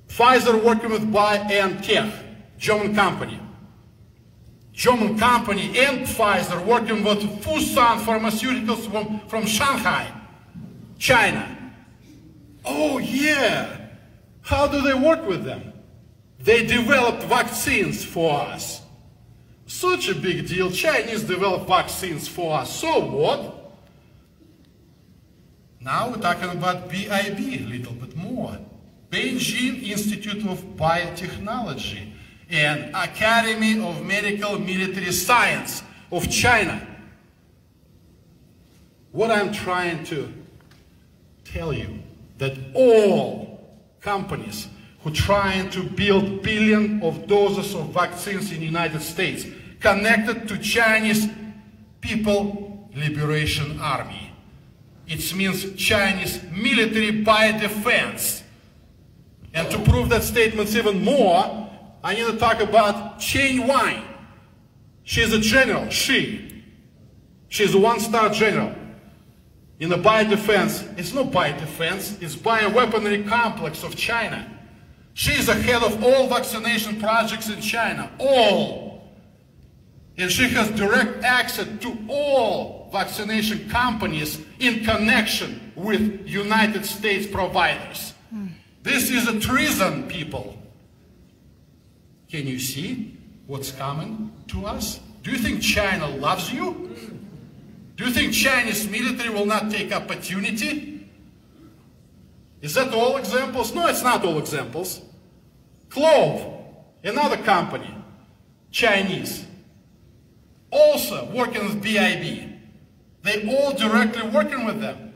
[0.08, 2.12] Pfizer working with BioNTech,
[2.58, 3.40] German company.
[4.72, 10.10] German company and Pfizer working with Fosun Pharmaceuticals from, from Shanghai,
[10.98, 11.72] China.
[12.64, 13.81] Oh yeah.
[14.42, 15.72] How do they work with them?
[16.38, 18.82] They developed vaccines for us.
[19.66, 20.70] Such a big deal.
[20.70, 22.74] Chinese develop vaccines for us.
[22.74, 23.72] So what?
[25.80, 28.58] Now we're talking about BIB a little bit more.
[29.10, 32.12] Beijing Institute of Biotechnology
[32.50, 36.86] and Academy of Medical Military Science of China.
[39.10, 40.32] What I'm trying to
[41.44, 41.98] tell you
[42.38, 43.41] that all
[44.02, 44.68] companies
[45.02, 49.46] who trying to build billion of doses of vaccines in the United States
[49.80, 51.28] connected to Chinese
[52.00, 54.32] People Liberation Army.
[55.06, 58.42] It means Chinese military by defense.
[59.54, 61.70] And to prove that statement even more,
[62.02, 64.04] I need to talk about Chen Wang.
[65.04, 66.64] She's a general, she.
[67.48, 68.74] She's a one-star general.
[69.82, 74.48] In the biodefense, it's not biodefense, it's bioweaponry complex of China.
[75.12, 79.12] She's the head of all vaccination projects in China, all.
[80.16, 88.14] And she has direct access to all vaccination companies in connection with United States providers.
[88.30, 88.46] Hmm.
[88.84, 90.56] This is a treason, people.
[92.30, 93.18] Can you see
[93.48, 95.00] what's coming to us?
[95.24, 96.70] Do you think China loves you?
[96.70, 97.21] Hmm.
[97.96, 101.08] Do you think Chinese military will not take opportunity?
[102.60, 103.74] Is that all examples?
[103.74, 105.02] No, it's not all examples.
[105.90, 106.64] Clove,
[107.04, 107.94] another company,
[108.70, 109.44] Chinese,
[110.70, 112.50] also working with BIB.
[113.22, 115.12] They all directly working with them.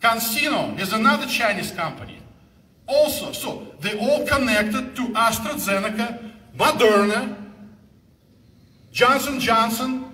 [0.00, 2.18] CanSino is another Chinese company.
[2.86, 7.36] Also, so they all connected to AstraZeneca, Moderna,
[8.92, 10.12] Johnson Johnson,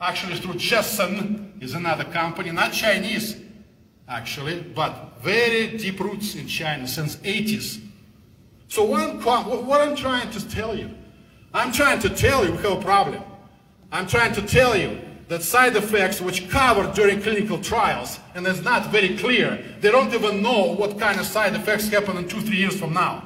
[0.00, 3.36] actually through Janssen is another company, not Chinese,
[4.08, 7.80] actually, but very deep roots in China since 80s.
[8.68, 10.90] So what I'm, what I'm trying to tell you,
[11.52, 13.22] I'm trying to tell you we have a problem.
[13.90, 18.62] I'm trying to tell you that side effects which covered during clinical trials, and it's
[18.62, 22.40] not very clear, they don't even know what kind of side effects happen in two,
[22.40, 23.24] three years from now.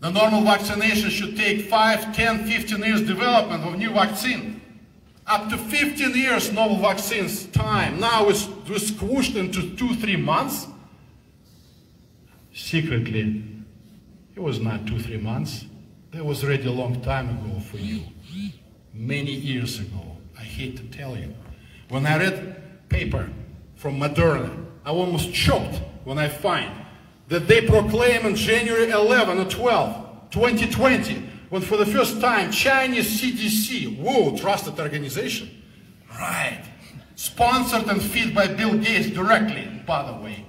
[0.00, 4.53] The normal vaccination should take 5, 10, 15 years development of new vaccine.
[5.26, 7.98] Up to 15 years novel vaccines time.
[7.98, 10.66] Now it's, it's squished into two, three months.
[12.52, 13.42] Secretly,
[14.36, 15.64] it was not two, three months.
[16.10, 18.02] That was already a long time ago for you.
[18.92, 20.16] Many years ago.
[20.38, 21.34] I hate to tell you.
[21.88, 23.30] When I read paper
[23.76, 26.70] from Moderna, I almost choked when I find
[27.28, 33.20] that they proclaim on January 11 or 12, 2020, when for the first time Chinese
[33.20, 35.62] CDC, whoa, trusted organization,
[36.10, 36.62] right,
[37.14, 40.44] sponsored and fed by Bill Gates directly, by the way.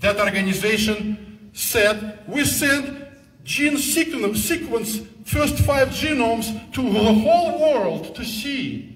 [0.00, 3.06] That organization said, we send
[3.44, 8.88] gene sequence, first five genomes to the whole world to see.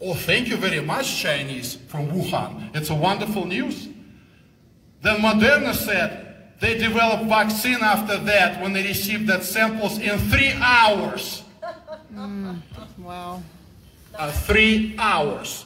[0.00, 2.74] Oh, thank you very much, Chinese from Wuhan.
[2.74, 3.88] It's a wonderful news.
[5.02, 6.29] Then Moderna said
[6.60, 11.42] they developed vaccine after that when they received that samples in three hours.
[12.14, 12.58] Mm,
[12.98, 13.42] wow.
[14.14, 15.64] Uh, three hours.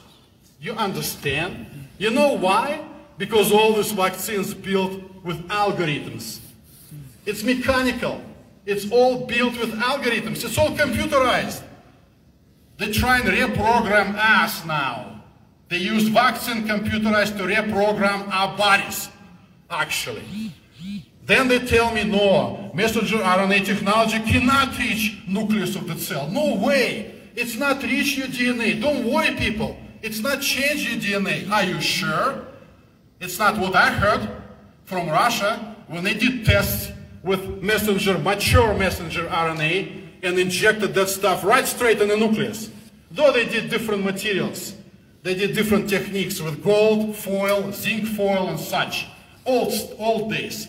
[0.61, 1.67] You understand?
[1.97, 2.85] You know why?
[3.17, 6.39] Because all these vaccines built with algorithms.
[7.25, 8.21] It's mechanical.
[8.65, 10.45] It's all built with algorithms.
[10.45, 11.63] It's all computerized.
[12.77, 15.23] They try and reprogram us now.
[15.69, 19.09] They use vaccine computerized to reprogram our bodies,
[19.69, 20.53] actually.
[21.25, 26.29] Then they tell me, no, messenger RNA technology cannot reach nucleus of the cell.
[26.29, 27.15] No way.
[27.35, 28.79] It's not reach your DNA.
[28.79, 29.75] Don't worry, people.
[30.03, 31.49] It's not change your DNA.
[31.49, 32.45] Are you sure?
[33.19, 34.29] It's not what I heard
[34.83, 36.91] from Russia when they did tests
[37.23, 42.69] with messenger, mature messenger RNA and injected that stuff right straight in the nucleus.
[43.09, 44.75] Though they did different materials,
[45.23, 49.07] they did different techniques with gold, foil, zinc foil, and such.
[49.43, 50.67] Old, old days.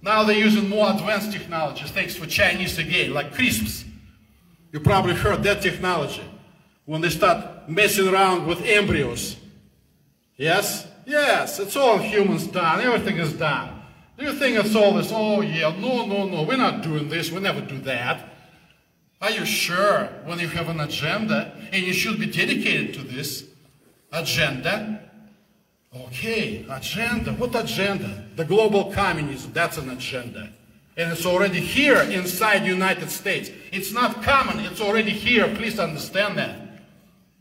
[0.00, 3.84] Now they're using more advanced technologies, thanks for Chinese again, like CRISPs.
[4.72, 6.22] You probably heard that technology
[6.84, 9.36] when they start messing around with embryos.
[10.36, 10.86] Yes?
[11.06, 12.80] Yes, it's all humans done.
[12.80, 13.82] Everything is done.
[14.18, 17.30] Do you think it's all this, oh yeah, no, no, no, we're not doing this,
[17.30, 18.28] we never do that.
[19.20, 23.44] Are you sure when you have an agenda and you should be dedicated to this
[24.12, 25.10] agenda?
[25.94, 27.32] Okay, agenda.
[27.32, 28.27] What agenda?
[28.38, 30.52] The global communism, that's an agenda.
[30.96, 33.50] And it's already here inside United States.
[33.72, 35.52] It's not common, it's already here.
[35.56, 36.56] Please understand that.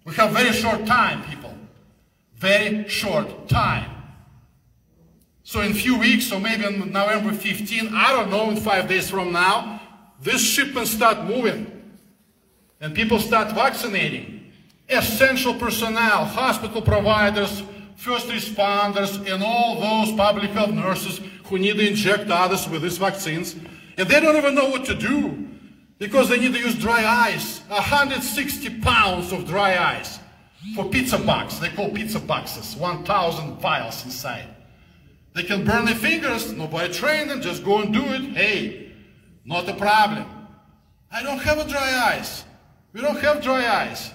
[0.06, 1.54] We have very short time, people.
[2.38, 3.92] Very short time.
[5.44, 8.90] So in a few weeks, or maybe on November 15, I don't know, in five
[8.90, 9.80] days from now,
[10.20, 11.94] this shipment start moving.
[12.82, 14.52] And people start vaccinating.
[14.90, 17.62] Essential personnel, hospital providers,
[17.98, 22.98] first responders, and all those public health nurses who need to inject others with these
[22.98, 23.56] vaccines.
[23.98, 25.48] And they don't even know what to do
[25.98, 27.60] because they need to use dry ice.
[27.68, 30.20] 160 pounds of dry ice
[30.76, 31.58] for pizza box.
[31.58, 34.48] They call pizza boxes, 1,000 vials inside.
[35.34, 38.22] They can burn their fingers, nobody trained them, just go and do it.
[38.36, 38.92] Hey,
[39.46, 40.26] not a problem.
[41.12, 42.44] I don't have a dry ice.
[42.94, 44.12] We don't have dry ice.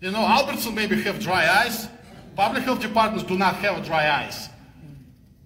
[0.00, 1.88] You know, Albertson maybe have dry ice.
[2.36, 4.48] Public health departments do not have dry eyes.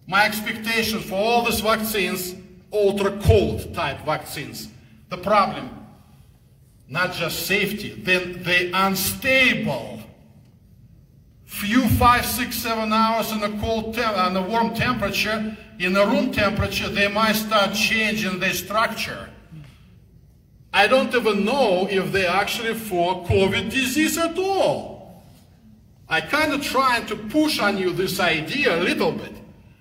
[0.06, 2.34] My expectation for all these vaccines,
[2.72, 4.68] ultra cold type vaccines,
[5.08, 5.70] the problem,
[6.88, 9.96] not just safety, then they unstable
[11.46, 16.30] few five, six, seven hours in a cold on a warm temperature, in a room
[16.30, 19.30] temperature, they might start changing their structure.
[20.72, 24.95] I don't even know if they're actually for COVID disease at all.
[26.08, 29.32] I kind of trying to push on you this idea a little bit.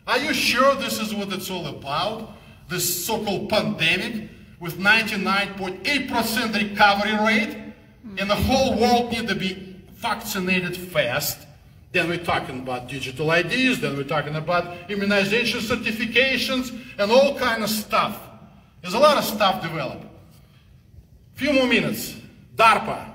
[0.08, 2.34] Are you sure this is what it's all about?
[2.68, 7.58] This so-called pandemic with 99.8% recovery rate
[8.18, 11.46] and the whole world need to be vaccinated fast.
[11.92, 17.64] Then we're talking about digital IDs, then we're talking about immunization certifications and all kind
[17.64, 18.20] of stuff.
[18.82, 20.06] There's a lot of stuff developed.
[21.36, 22.16] Few more minutes.
[22.56, 23.15] DARPA.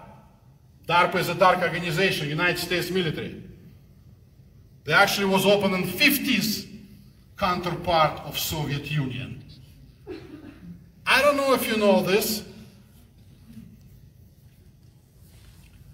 [0.91, 3.41] DARPA is a dark organization, United States military.
[4.83, 6.67] They actually was opened in 50s
[7.39, 9.45] counterpart of Soviet Union.
[11.07, 12.43] I don't know if you know this.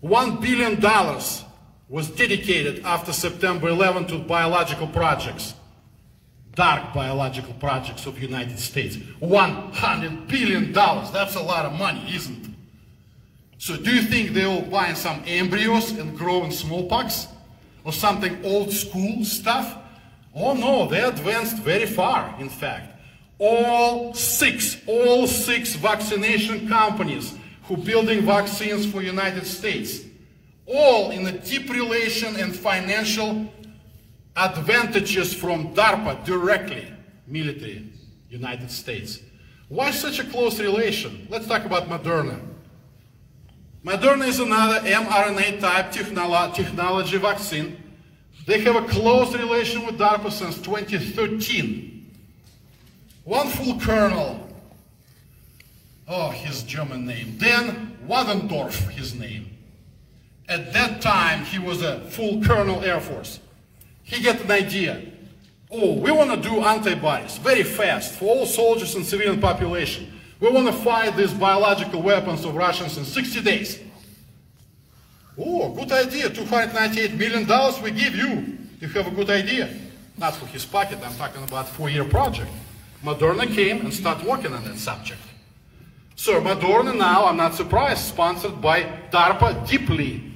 [0.00, 1.44] One billion dollars
[1.90, 5.52] was dedicated after September 11 to biological projects,
[6.54, 8.96] dark biological projects of United States.
[9.18, 11.10] 100 billion dollars.
[11.10, 12.45] That's a lot of money, isn't it?
[13.58, 17.28] So do you think they will buy some embryos and grow in smallpox?
[17.84, 19.78] Or something old school stuff?
[20.34, 23.00] Oh no, they advanced very far, in fact.
[23.38, 27.34] All six, all six vaccination companies
[27.64, 30.00] who building vaccines for United States,
[30.66, 33.50] all in a deep relation and financial
[34.36, 36.86] advantages from DARPA directly,
[37.26, 37.92] military,
[38.28, 39.20] United States.
[39.68, 41.26] Why such a close relation?
[41.30, 42.40] Let's talk about Moderna.
[43.86, 47.80] Moderna is another mRNA type technolo technology vaccine.
[48.44, 52.12] They have a close relation with DARPA since 2013.
[53.22, 54.44] One full colonel,
[56.08, 59.56] oh, his German name, Dan Wattendorf, his name.
[60.48, 63.38] At that time, he was a full colonel Air Force.
[64.02, 65.00] He get an idea.
[65.70, 70.12] Oh, we want to do antibodies very fast for all soldiers and civilian population.
[70.38, 73.80] We want to fight these biological weapons of Russians in 60 days.
[75.38, 76.28] Oh, good idea.
[76.28, 78.58] $298 million we give you.
[78.80, 79.74] You have a good idea.
[80.18, 82.50] Not for his pocket, I'm talking about four-year project.
[83.02, 85.20] Moderna came and started working on that subject.
[86.16, 90.32] So Moderna now, I'm not surprised, sponsored by DARPA deeply,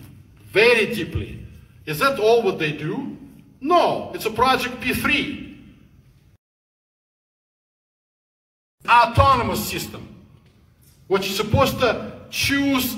[0.47, 1.47] very deeply.
[1.87, 3.17] Is that all what they do?
[3.61, 5.50] No, it's a project P3.
[8.91, 10.09] Autonomous system,
[11.07, 12.97] which is supposed to choose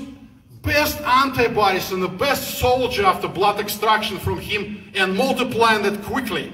[0.63, 6.53] best antibodies and the best soldier after blood extraction from him and multiplying that quickly.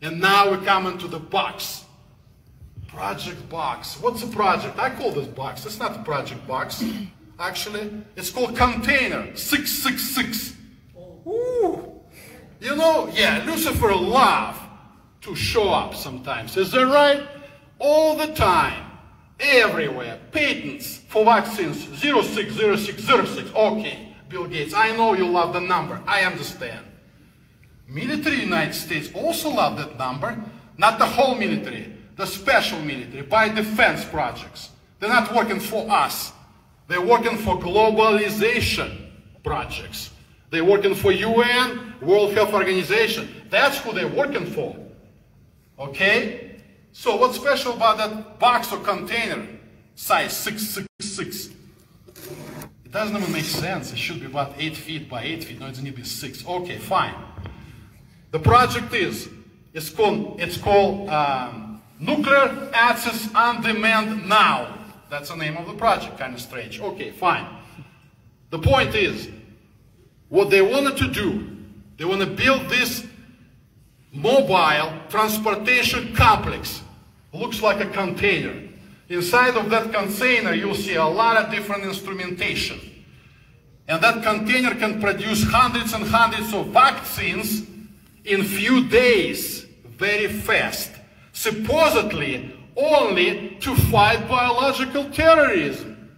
[0.00, 1.84] And now we come into the box.
[2.88, 4.00] Project box.
[4.00, 4.78] What's a project?
[4.78, 5.64] I call this box.
[5.64, 6.84] It's not a project box.
[7.38, 10.56] Actually, it's called container 666.
[11.26, 12.00] Ooh.
[12.60, 14.60] You know, yeah, Lucifer love
[15.22, 16.56] to show up sometimes.
[16.56, 17.26] Is that right?
[17.82, 18.84] All the time,
[19.40, 23.50] everywhere, patents for vaccines 060606.
[23.54, 26.00] Okay, Bill Gates, I know you love the number.
[26.06, 26.86] I understand.
[27.88, 30.42] Military United States also love that number.
[30.78, 34.70] Not the whole military, the special military, by defense projects.
[35.00, 36.32] They're not working for us.
[36.86, 39.10] They're working for globalization
[39.42, 40.10] projects.
[40.50, 43.28] They're working for UN, World Health Organization.
[43.50, 44.76] That's who they're working for.
[45.78, 46.51] Okay?
[46.92, 49.46] So what's special about that box or container
[49.94, 51.46] size 666?
[52.84, 53.92] It doesn't even make sense.
[53.92, 55.60] It should be about 8 feet by 8 feet.
[55.60, 56.46] No, it's going to be 6.
[56.46, 57.14] Okay, fine.
[58.30, 59.30] The project is,
[59.72, 64.78] it's called, it's called um, Nucleic Acids on Demand Now.
[65.08, 66.18] That's the name of the project.
[66.18, 66.78] Kind of strange.
[66.80, 67.46] Okay, fine.
[68.50, 69.30] The point is,
[70.28, 71.56] what they wanted to do,
[71.96, 73.06] they want to build this
[74.12, 76.81] mobile transportation complex.
[77.32, 78.68] Looks like a container.
[79.08, 82.80] Inside of that container, you'll see a lot of different instrumentation.
[83.88, 87.66] And that container can produce hundreds and hundreds of vaccines
[88.24, 90.92] in few days, very fast.
[91.32, 96.10] Supposedly only to fight biological terrorism.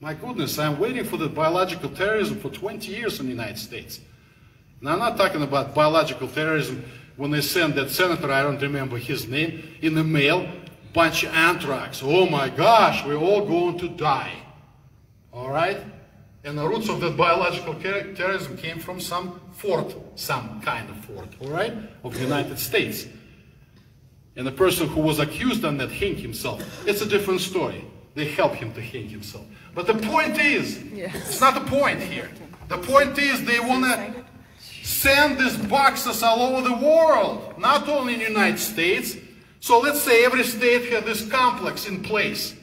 [0.00, 4.00] My goodness, I'm waiting for the biological terrorism for 20 years in the United States.
[4.80, 6.84] Now, I'm not talking about biological terrorism
[7.18, 10.48] when they sent that senator, I don't remember his name, in the mail,
[10.94, 12.00] bunch of anthrax.
[12.02, 14.32] Oh my gosh, we're all going to die.
[15.32, 15.78] All right?
[16.44, 21.28] And the roots of that biological terrorism came from some fort, some kind of fort,
[21.40, 23.08] all right, of the United States.
[24.36, 26.62] And the person who was accused on that hanged himself.
[26.86, 27.84] It's a different story.
[28.14, 29.44] They helped him to hang himself.
[29.74, 31.14] But the point is, yes.
[31.16, 32.30] it's not the point here.
[32.68, 34.17] The point is they want to
[34.88, 39.16] send these boxes all over the world, not only in the United States.
[39.60, 42.54] So let's say every state had this complex in place,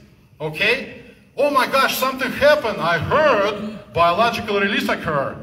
[0.41, 1.03] okay?
[1.38, 2.82] Oh my gosh, something happened.
[2.82, 5.38] I heard biological release occurred.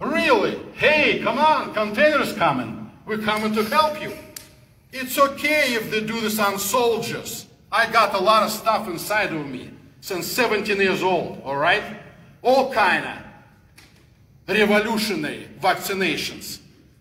[0.00, 0.58] Really?
[0.72, 2.90] Hey, come on, containers coming.
[3.04, 4.12] We're coming to help you.
[4.92, 7.46] It's okay if they do this on soldiers.
[7.70, 9.70] I got a lot of stuff inside of me
[10.00, 11.84] since 17 years old, all right?
[12.42, 13.29] All kind of
[14.50, 16.60] revolutionary vaccinations.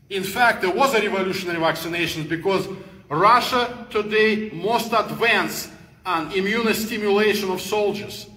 [0.09, 2.67] In fact, there was a revolutionary vaccination because
[3.09, 5.71] Russia today most advanced
[6.05, 8.27] on immunostimulation of soldiers.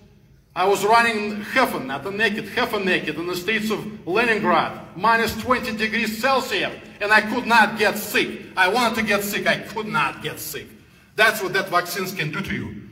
[0.54, 4.96] I was running half a not naked, half a naked in the streets of Leningrad,
[4.96, 8.42] minus 20 degrees Celsius, and I could not get sick.
[8.54, 10.66] I wanted to get sick, I could not get sick.
[11.16, 12.82] That's what that vaccines can do to you.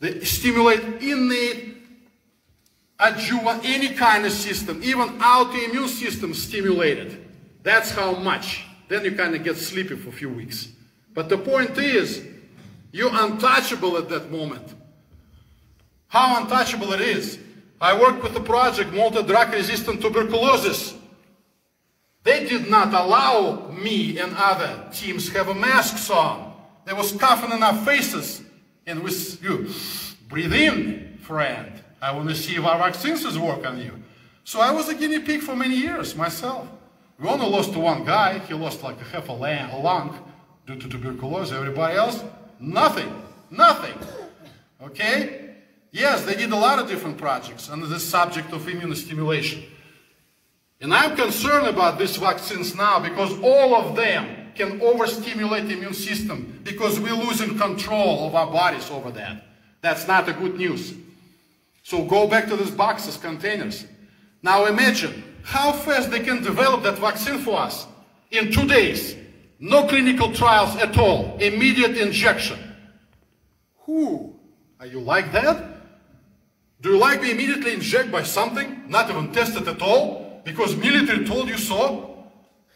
[0.00, 1.71] They stimulate innate
[3.02, 7.26] adjuvant, any kind of system, even autoimmune system stimulated.
[7.62, 8.64] That's how much.
[8.88, 10.68] Then you kind of get sleepy for a few weeks.
[11.12, 12.24] But the point is,
[12.92, 14.74] you're untouchable at that moment.
[16.08, 17.38] How untouchable it is.
[17.80, 20.94] I worked with the project multi-drug resistant tuberculosis.
[22.22, 26.54] They did not allow me and other teams have a masks on.
[26.84, 28.42] They was coughing in our faces.
[28.86, 29.10] And we,
[29.42, 29.68] you
[30.28, 31.81] breathe in, friend.
[32.02, 33.92] I want to see if our vaccines work on you.
[34.42, 36.66] So I was a guinea pig for many years myself.
[37.20, 38.40] We only lost to one guy.
[38.40, 40.18] He lost like a half a lung
[40.66, 41.54] due to tuberculosis.
[41.54, 42.24] Everybody else,
[42.58, 43.22] nothing.
[43.52, 43.94] Nothing.
[44.82, 45.54] Okay?
[45.92, 49.62] Yes, they did a lot of different projects on the subject of immunostimulation.
[50.80, 55.94] And I'm concerned about these vaccines now because all of them can overstimulate the immune
[55.94, 59.44] system because we're losing control of our bodies over that.
[59.82, 60.94] That's not a good news.
[61.82, 63.86] So go back to these boxes, containers.
[64.42, 67.86] Now imagine how fast they can develop that vaccine for us
[68.30, 69.16] in two days.
[69.58, 71.36] No clinical trials at all.
[71.38, 72.58] Immediate injection.
[73.86, 74.34] Who?
[74.80, 75.72] Are you like that?
[76.80, 81.24] Do you like be immediately injected by something, not even tested at all, because military
[81.24, 82.24] told you so?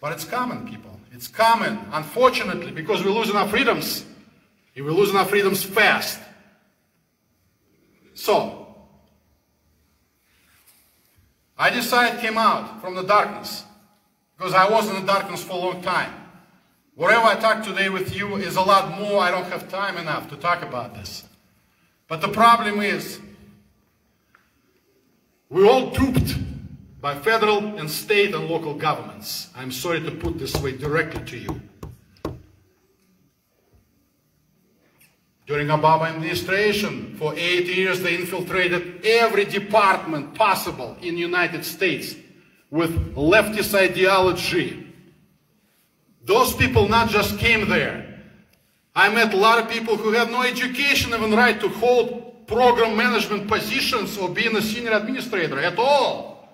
[0.01, 1.01] But it's common, people.
[1.13, 4.05] It's common, unfortunately, because we're losing our freedoms.
[4.77, 6.21] And we're losing our freedoms fast.
[8.15, 8.66] So,
[11.59, 13.65] I decided came out from the darkness
[14.37, 16.13] because I was in the darkness for a long time.
[16.95, 19.21] Whatever I talk today with you is a lot more.
[19.21, 21.25] I don't have time enough to talk about this.
[22.09, 23.21] But the problem is,
[25.49, 26.37] we're all duped
[27.01, 29.49] by federal and state and local governments.
[29.55, 31.61] I'm sorry to put this way directly to you.
[35.47, 42.17] During Obama administration, for eight years, they infiltrated every department possible in United States
[42.71, 44.93] with leftist ideology.
[46.25, 48.25] Those people not just came there.
[48.97, 52.97] I met a lot of people who have no education, even right to hold program
[52.97, 56.49] management positions or being a senior administrator at all.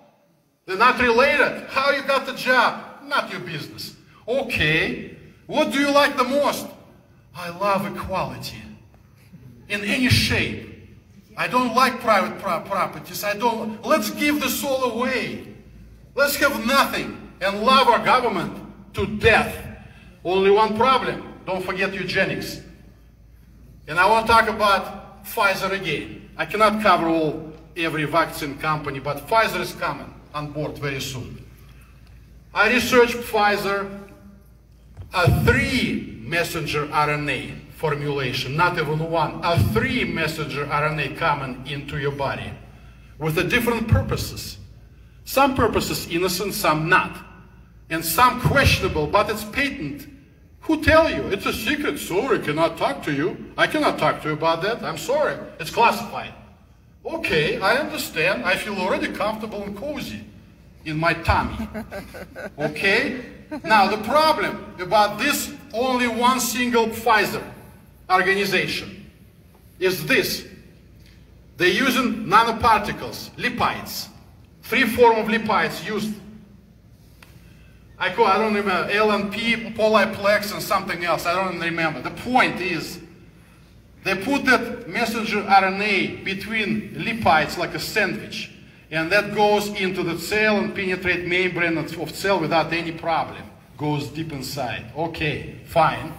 [0.67, 1.65] They're not related.
[1.69, 2.83] How you got the job?
[3.07, 3.95] Not your business.
[4.27, 5.17] Okay.
[5.47, 6.67] What do you like the most?
[7.35, 8.62] I love equality
[9.73, 10.69] in any shape.
[11.35, 13.23] I don't like private pro properties.
[13.23, 13.83] I don't.
[13.83, 15.47] Let's give this all away.
[16.15, 18.55] Let's have nothing and love our government
[18.93, 19.57] to death.
[20.23, 21.33] Only one problem.
[21.47, 22.61] Don't forget eugenics.
[23.87, 26.29] And I want to talk about Pfizer again.
[26.37, 31.43] I cannot cover all every vaccine company, but Pfizer is coming on board very soon.
[32.53, 34.07] I researched Pfizer,
[35.13, 42.13] a three messenger RNA formulation, not even one, a three messenger RNA coming into your
[42.13, 42.49] body
[43.19, 44.57] with the different purposes.
[45.25, 47.13] Some purposes innocent, some not.
[47.89, 50.07] And some questionable, but it's patent.
[50.61, 51.23] Who tell you?
[51.27, 51.99] It's a secret.
[51.99, 53.51] Sorry, cannot talk to you.
[53.57, 54.81] I cannot talk to you about that.
[54.81, 55.35] I'm sorry.
[55.59, 56.33] It's classified.
[57.05, 58.45] Okay, I understand.
[58.45, 60.23] I feel already comfortable and cozy
[60.85, 61.67] in my tummy.
[62.57, 63.25] Okay?
[63.65, 67.43] Now, the problem about this only one single Pfizer
[68.09, 69.11] organization
[69.79, 70.47] is this.
[71.57, 74.07] They're using nanoparticles, lipids.
[74.63, 76.13] Three form of lipids used.
[77.99, 81.25] I, call, I don't remember, LNP, polyplex, and something else.
[81.25, 82.01] I don't remember.
[82.01, 82.99] The point is,
[84.03, 88.51] they put that messenger RNA between lipids like a sandwich.
[88.91, 93.41] And that goes into the cell and penetrate membrane of cell without any problem.
[93.77, 94.91] Goes deep inside.
[94.95, 96.13] Okay, fine.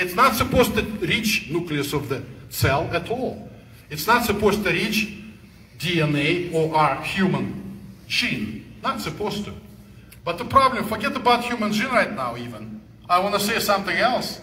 [0.00, 3.50] It's not supposed to reach nucleus of the cell at all.
[3.90, 5.18] It's not supposed to reach
[5.78, 7.78] DNA or our human
[8.08, 8.78] gene.
[8.82, 9.52] Not supposed to.
[10.24, 12.80] But the problem, forget about human gene right now even.
[13.10, 14.40] I want to say something else.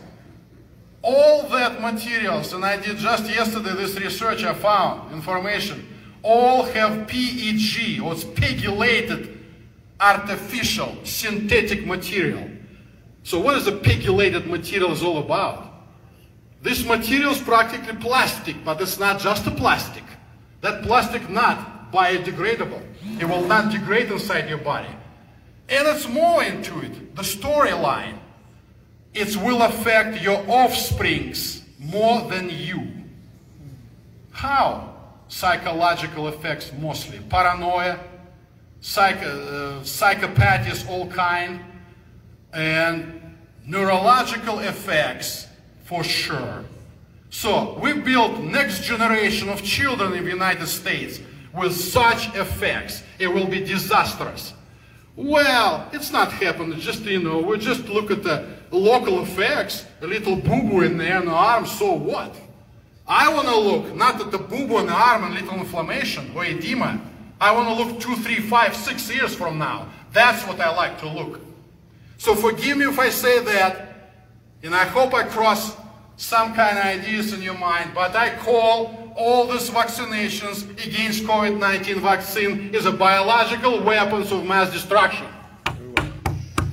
[1.02, 5.88] All that materials, and I did just yesterday this research I found, information,
[6.22, 9.38] all have PEG, or it's pegylated
[10.00, 12.48] artificial synthetic material.
[13.28, 13.74] So what is the
[14.48, 15.74] material is all about?
[16.62, 20.06] This material is practically plastic, but it's not just a plastic.
[20.62, 22.82] That plastic not biodegradable.
[23.20, 24.88] It will not degrade inside your body.
[25.68, 28.18] And it's more into it, the storyline.
[29.14, 32.88] It will affect your offsprings more than you.
[34.32, 34.94] How?
[35.28, 38.00] psychological effects mostly paranoia,
[38.80, 41.60] psych- uh, psychopathies, all kind,
[42.54, 43.17] and
[43.68, 45.48] neurological effects
[45.84, 46.64] for sure.
[47.30, 51.20] So we built next generation of children in the United States
[51.54, 53.04] with such effects.
[53.20, 54.54] It will be disastrous.
[55.16, 56.80] Well, it's not happening.
[56.80, 59.86] Just you know, we just look at the local effects.
[60.02, 61.66] A little boo-boo in there in the arm.
[61.66, 62.36] So what?
[63.08, 66.46] I want to look not at the boo-boo in the arm and little inflammation or
[66.46, 67.02] edema.
[67.42, 69.90] I want to look two, three, five, six years from now.
[70.14, 71.47] That's what I like to look.
[72.18, 73.94] So forgive me if I say that,
[74.64, 75.76] and I hope I cross
[76.18, 82.02] some kind of ideas in your mind, but I call all these vaccinations against COVID-19
[82.02, 85.28] vaccine is a biological weapons of mass destruction.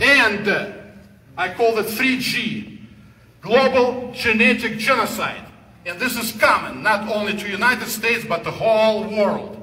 [0.00, 0.72] And uh,
[1.36, 2.78] I call it 3G,
[3.42, 5.44] global genetic genocide.
[5.86, 9.60] And this is common, not only to United States, but the whole world.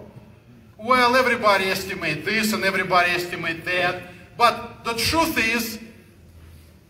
[0.78, 4.11] Well, everybody estimate this and everybody estimate that.
[4.42, 5.78] But the truth is,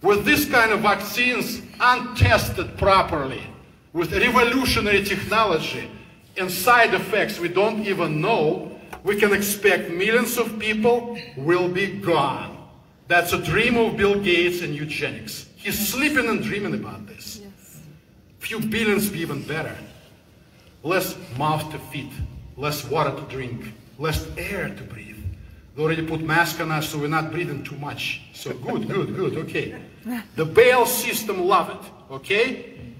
[0.02, 3.44] with this kind of vaccines untested properly,
[3.92, 5.92] with revolutionary technology
[6.38, 11.88] and side effects we don't even know, we can expect millions of people will be
[11.88, 12.56] gone.
[13.10, 15.48] That's a dream of Bill Gates and eugenics.
[15.58, 17.42] He's sleeping and dreaming about this.
[17.44, 17.82] Yes.
[18.40, 19.76] Few billions be even better.
[20.84, 22.14] Less mouth to feed,
[22.56, 25.11] less water to drink, less air to breathe.
[25.76, 28.22] They already put mask on us, so we're not breathing too much.
[28.34, 29.82] So good, good, good, okay.
[30.36, 32.94] The Baal system love it, okay?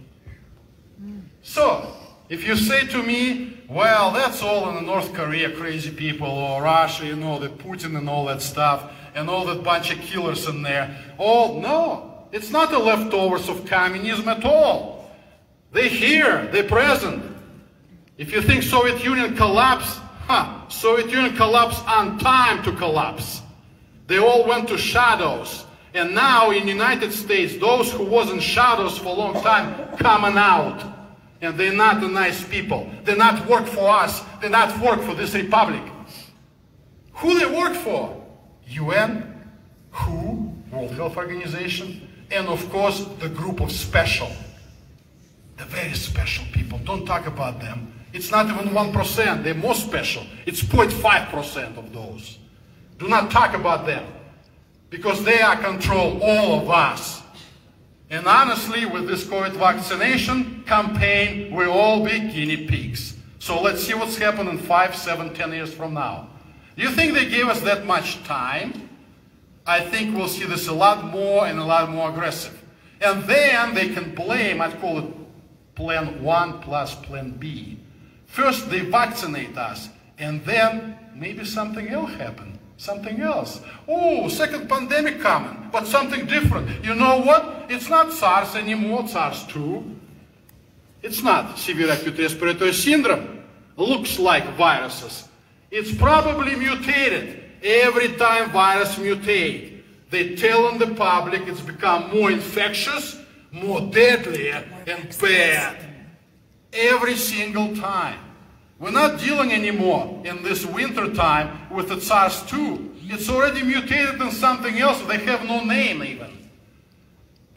[1.42, 1.94] So,
[2.30, 6.62] if you say to me, well, that's all in the North Korea crazy people, or
[6.62, 10.48] Russia, you know, the Putin and all that stuff, and all that bunch of killers
[10.48, 10.96] in there.
[11.20, 15.12] Oh, no, it's not the leftovers of communism at all.
[15.74, 17.26] They're here, they're present.
[18.18, 19.98] If you think Soviet Union collapsed,
[20.28, 23.44] huh, Soviet Union collapsed on time to collapse.
[24.08, 25.68] They all went to shadows.
[25.94, 30.40] And now in United States, those who was in shadows for a long time coming
[30.40, 30.84] out.
[31.40, 32.90] And they're not the nice people.
[33.04, 34.24] They not work for us.
[34.42, 35.84] They not work for this republic.
[37.14, 38.20] Who they work for?
[38.66, 39.52] UN,
[39.92, 44.32] WHO, World Health Organization, and of course the group of special.
[45.58, 46.80] The very special people.
[46.80, 48.01] Don't talk about them.
[48.14, 49.44] It's not even 1%.
[49.44, 50.26] They're more special.
[50.46, 52.38] It's 0.5% of those.
[52.98, 54.06] Do not talk about them.
[54.90, 57.22] Because they are control all of us.
[58.10, 63.16] And honestly, with this COVID vaccination campaign, we'll all be guinea pigs.
[63.40, 66.30] So let's see what's happening five, seven, ten years from now.
[66.76, 68.90] Do you think they gave us that much time?
[69.66, 72.62] I think we'll see this a lot more and a lot more aggressive.
[73.00, 75.06] And then they can blame, I'd call it
[75.76, 77.80] plan one plus plan B.
[78.32, 82.58] First they vaccinate us, and then maybe something else happen.
[82.78, 83.62] Something else.
[83.88, 86.84] Oh, second pandemic coming, but something different.
[86.84, 87.66] You know what?
[87.70, 89.98] It's not SARS anymore, SARS-2.
[91.04, 93.44] It's not severe acute respiratory syndrome.
[93.76, 95.28] Looks like viruses.
[95.70, 97.44] It's probably mutated.
[97.62, 103.18] Every time virus mutate, they tell on the public it's become more infectious,
[103.52, 105.91] more deadly, and bad.
[106.74, 108.20] Every single time.
[108.80, 113.12] We're not dealing anymore in this winter time with the SARS-2.
[113.12, 115.02] It's already mutated in something else.
[115.04, 116.50] They have no name even.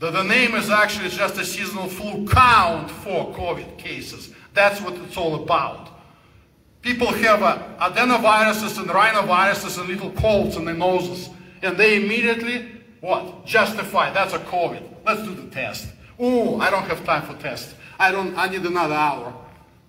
[0.01, 4.33] The, the name is actually just a seasonal flu count for COVID cases.
[4.53, 5.89] That's what it's all about.
[6.83, 11.31] People have uh, adenoviruses and rhinoviruses and little colds in their noses.
[11.63, 13.47] And they immediately, what?
[13.47, 14.83] Justify, that's a COVID.
[15.07, 15.89] Let's do the test.
[16.19, 17.75] Oh, I don't have time for tests.
[17.99, 19.35] I don't, I need another hour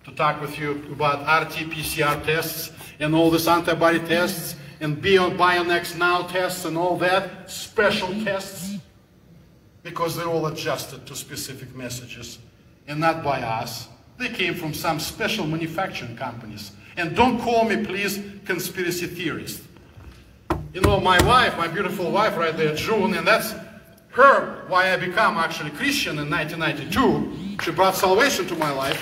[0.03, 6.65] to talk with you about RT-PCR tests and all these antibody tests and BinaxNOW tests
[6.65, 8.75] and all that, special tests,
[9.83, 12.39] because they're all adjusted to specific messages
[12.87, 13.87] and not by us.
[14.17, 16.71] They came from some special manufacturing companies.
[16.97, 19.63] And don't call me, please, conspiracy theorist.
[20.73, 23.53] You know, my wife, my beautiful wife right there, June, and that's
[24.11, 27.44] her why I become actually Christian in 1992.
[27.63, 28.99] She brought salvation to my life.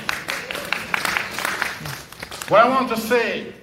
[2.50, 3.54] What I want to say,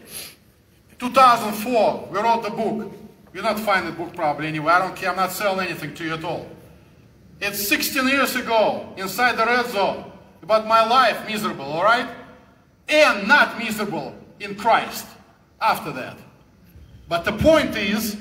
[0.98, 2.92] 2004, we wrote the book.
[3.32, 4.74] You'll not find the book probably anywhere.
[4.74, 5.10] I don't care.
[5.10, 6.46] I'm not selling anything to you at all.
[7.40, 10.10] It's 16 years ago, inside the red zone,
[10.42, 12.08] about my life, miserable, all right?
[12.88, 15.06] And not miserable in Christ
[15.60, 16.18] after that.
[17.08, 18.16] But the point is,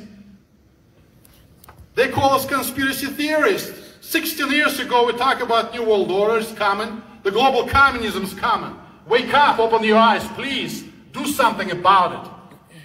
[1.96, 3.79] they call us conspiracy theorists.
[4.10, 8.34] 16 years ago, we talked about New World Order is coming, the global communism is
[8.34, 8.76] coming.
[9.06, 10.84] Wake up, open your eyes, please.
[11.14, 12.78] Do something about it.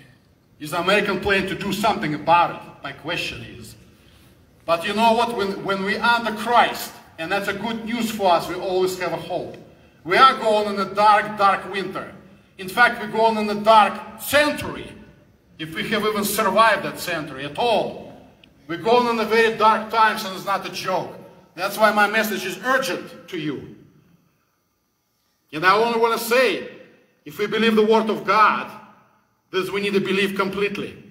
[0.62, 2.82] Is the American plan to do something about it?
[2.82, 3.74] My question is.
[4.66, 5.34] But you know what?
[5.34, 8.98] When, when we are under Christ, and that's a good news for us, we always
[8.98, 9.56] have a hope.
[10.04, 12.14] We are going in a dark, dark winter.
[12.58, 14.92] In fact, we're going in a dark century,
[15.58, 18.03] if we have even survived that century at all.
[18.66, 21.12] We're going in the very dark times, and it's not a joke.
[21.54, 23.76] That's why my message is urgent to you.
[25.52, 26.68] And I only want to say,
[27.24, 28.70] if we believe the Word of God,
[29.50, 31.02] this we need to believe completely.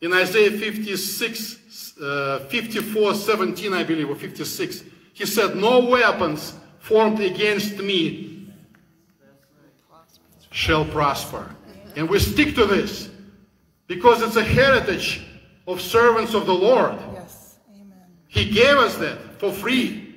[0.00, 7.20] In Isaiah 56, uh, 54, 17, I believe, or 56, he said, No weapons formed
[7.20, 8.50] against me
[10.50, 11.54] shall prosper.
[11.96, 13.10] And we stick to this
[13.86, 15.26] because it's a heritage
[15.66, 16.96] of servants of the Lord.
[17.12, 17.58] Yes.
[17.74, 17.98] Amen.
[18.28, 20.14] He gave us that for free.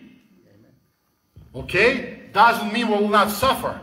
[1.56, 2.20] Okay?
[2.34, 3.80] Doesn't mean we will not suffer.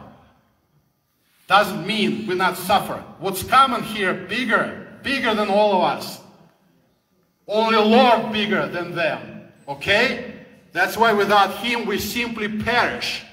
[1.47, 3.05] Doesn't mean we will not suffer.
[3.19, 6.21] What's coming here bigger, bigger than all of us.
[7.47, 9.49] Only Lord bigger than them.
[9.69, 10.33] Okay?
[10.73, 13.25] That's why without Him we simply perish.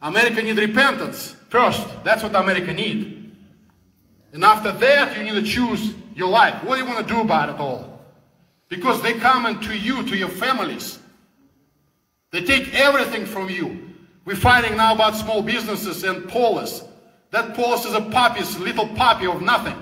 [0.00, 1.86] America need repentance first.
[2.04, 3.32] That's what America need.
[4.32, 6.62] And after that, you need to choose your life.
[6.64, 8.00] What do you want to do about it all?
[8.68, 10.98] Because they come into you, to your families.
[12.30, 13.94] They take everything from you.
[14.24, 16.82] We're fighting now about small businesses and Polis.
[17.30, 19.76] That Polis is a puppy, a little puppy of nothing.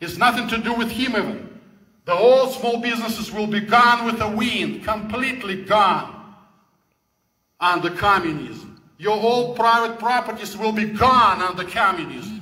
[0.00, 1.60] It's nothing to do with him even.
[2.04, 6.34] The whole small businesses will be gone with the wind, completely gone
[7.60, 8.82] under communism.
[8.98, 12.37] Your all private properties will be gone under communism.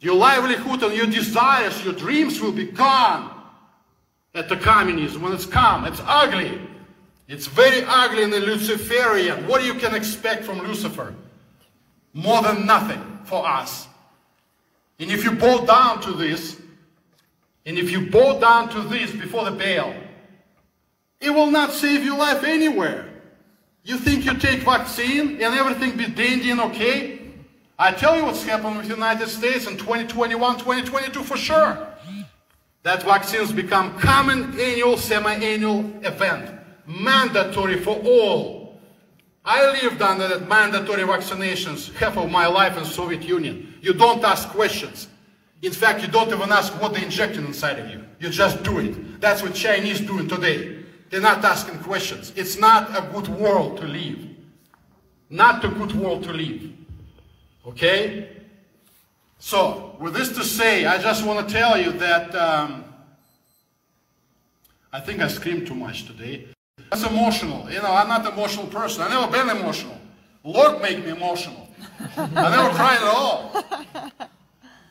[0.00, 3.34] Your livelihood and your desires, your dreams will be gone
[4.34, 5.84] at the communism when it's come.
[5.84, 6.60] It's ugly.
[7.26, 9.46] It's very ugly in the Luciferian.
[9.48, 11.14] What you can expect from Lucifer?
[12.14, 13.88] More than nothing for us.
[14.98, 16.60] And if you bow down to this,
[17.66, 19.94] and if you bow down to this before the Baal,
[21.20, 23.08] it will not save your life anywhere.
[23.84, 27.17] You think you take vaccine and everything be dandy and okay?
[27.78, 31.86] I tell you what's happened with the United States in 2021, 2022 for sure.
[32.82, 36.58] That vaccines become common annual, semi-annual event
[36.88, 38.80] mandatory for all.
[39.44, 43.74] I lived under that mandatory vaccinations half of my life in Soviet Union.
[43.80, 45.08] You don't ask questions.
[45.62, 48.04] In fact, you don't even ask what they injected inside of you.
[48.20, 49.20] You just do it.
[49.20, 50.84] That's what Chinese doing today.
[51.10, 52.32] They're not asking questions.
[52.36, 54.26] It's not a good world to live.
[55.30, 56.72] Not a good world to live.
[57.68, 58.28] Okay?
[59.38, 62.84] So, with this to say, I just want to tell you that um,
[64.92, 66.48] I think I screamed too much today.
[66.90, 67.70] That's emotional.
[67.70, 69.02] You know, I'm not an emotional person.
[69.02, 69.98] I've never been emotional.
[70.42, 71.68] Lord made me emotional.
[72.16, 73.64] I never cried at all.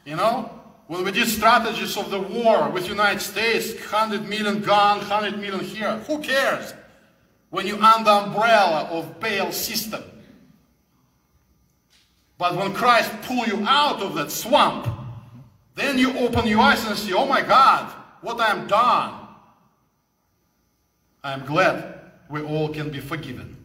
[0.05, 0.51] You know?
[0.87, 5.59] When we did strategies of the war with United States, 100 million gone, 100 million
[5.59, 6.73] here, who cares?
[7.49, 10.03] When you're under umbrella of Baal system.
[12.37, 14.87] But when Christ pull you out of that swamp,
[15.75, 19.13] then you open your eyes and see, oh my God, what I am done.
[21.23, 23.57] I am glad we all can be forgiven.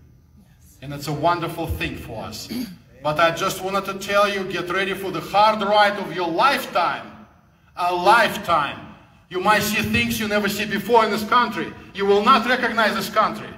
[0.80, 2.48] And it's a wonderful thing for us.
[3.02, 6.28] But I just wanted to tell you, get ready for the hard ride of your
[6.28, 7.26] lifetime.
[7.74, 8.94] A lifetime.
[9.28, 11.72] You might see things you never see before in this country.
[11.94, 13.48] You will not recognize this country.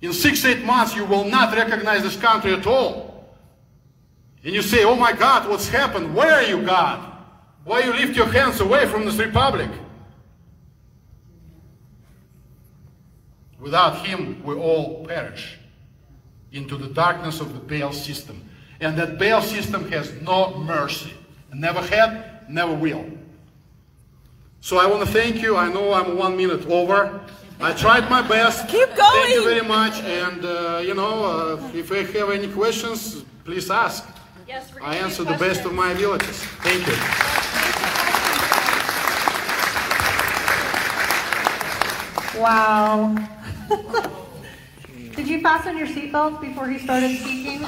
[0.00, 3.11] In six, eight months, you will not recognize this country at all.
[4.44, 6.14] And you say, oh my God, what's happened?
[6.14, 7.08] Where are you, God?
[7.64, 9.70] Why you lift your hands away from this republic?
[13.60, 15.58] Without him, we all perish
[16.50, 18.42] into the darkness of the Baal system.
[18.80, 21.12] And that Baal system has no mercy.
[21.54, 23.04] Never had, never will.
[24.60, 25.56] So I want to thank you.
[25.56, 27.20] I know I'm one minute over.
[27.60, 28.68] I tried my best.
[28.68, 28.98] Keep going.
[28.98, 29.94] Thank you very much.
[30.02, 34.04] And, uh, you know, uh, if you have any questions, please ask.
[34.46, 36.42] Yes, we're I gonna answer the best of my abilities.
[36.62, 36.94] Thank you.
[42.40, 43.14] Wow.
[45.14, 47.60] Did you fasten your seatbelts before he started speaking?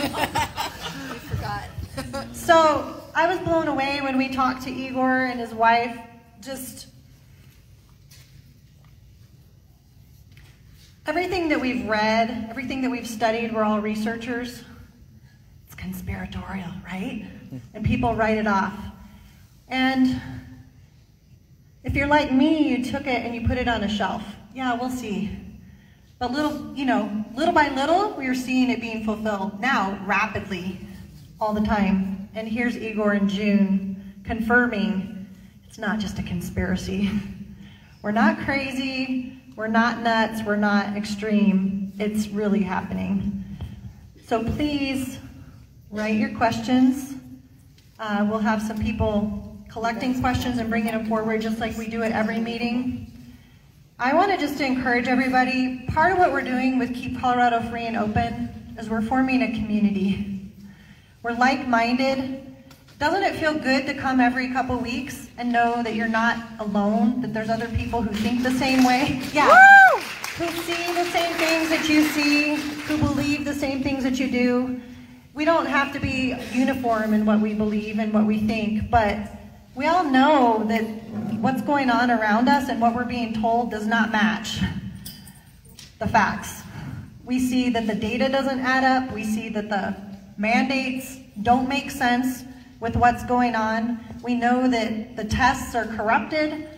[1.29, 1.65] Forgot.
[2.35, 5.97] So I was blown away when we talked to Igor and his wife.
[6.41, 6.89] Just
[11.07, 14.65] everything that we've read, everything that we've studied, we're all researchers.
[16.25, 17.27] Conspiratorial, right?
[17.75, 18.75] And people write it off.
[19.69, 20.21] And
[21.83, 24.23] if you're like me, you took it and you put it on a shelf.
[24.55, 25.37] Yeah, we'll see.
[26.19, 30.79] But little, you know, little by little, we are seeing it being fulfilled now rapidly.
[31.41, 32.29] all the time.
[32.35, 35.27] And here's Igor in June confirming
[35.69, 37.11] it's not just a conspiracy.
[38.03, 41.91] We're not crazy, we're not nuts, we're not extreme.
[41.99, 43.43] It's really happening.
[44.27, 45.19] So please
[45.95, 47.15] write your questions.
[48.01, 52.03] Uh, we'll have some people collecting questions and bringing them forward just like we do
[52.03, 53.13] at every meeting.
[53.97, 57.87] I want to just encourage everybody, part of what we're doing with Keep Colorado Free
[57.87, 60.51] and Open is we're forming a community.
[61.23, 62.45] We're like-minded.
[62.99, 67.21] Doesn't it feel good to come every couple weeks and know that you're not alone,
[67.21, 69.23] that there's other people who think the same way?
[69.33, 69.57] Yeah.
[70.39, 74.29] Who see the same things that you see, who believe the same things that you
[74.29, 74.81] do.
[75.35, 79.19] We don't have to be uniform in what we believe and what we think, but
[79.75, 80.83] we all know that
[81.41, 84.61] what's going on around us and what we're being told does not match
[85.99, 86.63] the facts.
[87.25, 89.13] We see that the data doesn't add up.
[89.13, 89.97] We see that the
[90.37, 92.45] mandates don't make sense
[92.79, 93.99] with what's going on.
[94.23, 96.69] We know that the tests are corrupted.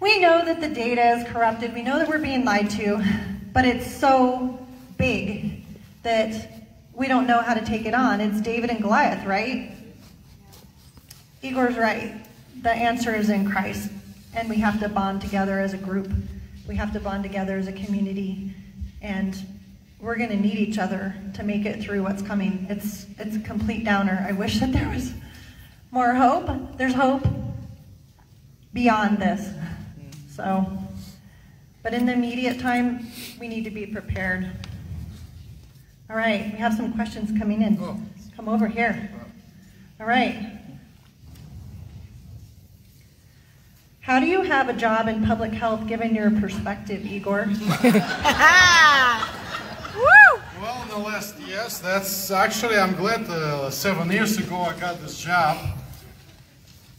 [0.00, 1.74] We know that the data is corrupted.
[1.74, 3.04] We know that we're being lied to,
[3.52, 5.64] but it's so big
[6.02, 6.59] that
[6.94, 8.20] we don't know how to take it on.
[8.20, 9.72] It's David and Goliath, right?
[11.42, 12.14] Igor's right.
[12.62, 13.90] The answer is in Christ,
[14.34, 16.10] and we have to bond together as a group.
[16.68, 18.54] We have to bond together as a community,
[19.00, 19.36] and
[20.00, 22.66] we're going to need each other to make it through what's coming.
[22.68, 24.24] It's it's a complete downer.
[24.28, 25.14] I wish that there was
[25.90, 26.76] more hope.
[26.76, 27.26] There's hope
[28.72, 29.50] beyond this.
[30.34, 30.66] So,
[31.82, 33.06] but in the immediate time,
[33.38, 34.50] we need to be prepared.
[36.10, 37.76] All right, we have some questions coming in.
[38.34, 39.12] Come over here.
[40.00, 40.58] All right.
[44.00, 47.48] How do you have a job in public health given your perspective, Igor?
[50.60, 55.00] Well, in the last years, that's actually, I'm glad uh, seven years ago I got
[55.00, 55.56] this job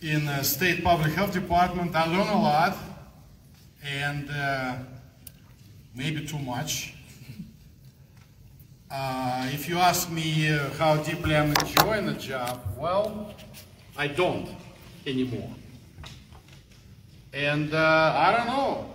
[0.02, 1.96] in the state public health department.
[1.96, 2.76] I learned a lot
[3.84, 4.78] and uh,
[5.94, 6.96] maybe too much.
[8.94, 13.34] Uh, if you ask me uh, how deeply I'm enjoying the job, well,
[13.98, 14.50] I don't
[15.08, 15.50] anymore.
[17.32, 18.94] And uh, I don't know.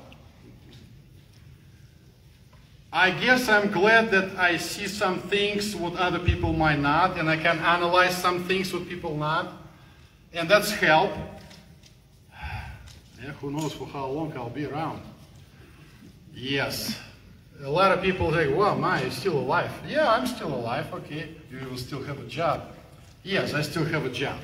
[2.93, 7.31] I guess I'm glad that I see some things what other people might not, and
[7.31, 9.55] I can analyze some things what people not,
[10.35, 11.13] and that's help.
[13.23, 15.01] Yeah, who knows for how long I'll be around.
[16.35, 16.99] Yes.
[17.65, 19.71] A lot of people say, well, my, you're still alive.
[19.89, 20.93] Yeah, I'm still alive.
[20.93, 21.35] Okay.
[21.51, 22.73] You will still have a job.
[23.23, 24.39] Yes, I still have a job.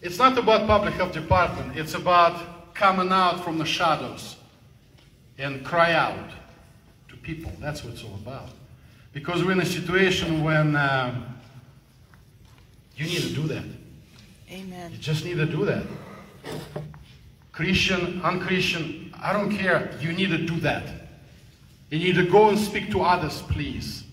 [0.00, 1.76] It's not about public health department.
[1.76, 4.36] It's about coming out from the shadows
[5.38, 6.30] and cry out
[7.08, 7.52] to people.
[7.60, 8.48] That's what it's all about.
[9.12, 11.26] Because we're in a situation when um,
[12.96, 13.64] you need to do that.
[14.50, 14.92] Amen.
[14.92, 15.84] You just need to do that.
[17.52, 19.96] Christian, unchristian, I don't care.
[20.00, 20.99] You need to do that.
[21.90, 24.04] You need to go and speak to others, please.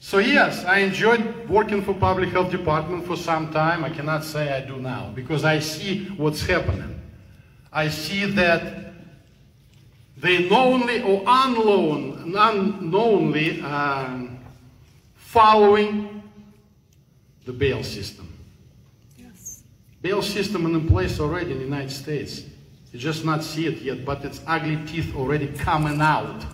[0.00, 3.84] So yes, I enjoyed working for public health department for some time.
[3.84, 7.00] I cannot say I do now because I see what's happening.
[7.72, 8.92] I see that
[10.16, 14.38] they knowingly or unknown, unknowingly um,
[15.14, 16.22] following
[17.44, 18.32] the Baal system.
[19.16, 19.62] Yes.
[20.02, 22.44] Baal system in place already in the United States.
[22.92, 26.44] You just not see it yet, but its ugly teeth already coming out.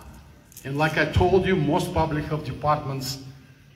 [0.67, 3.23] And like I told you, most public health departments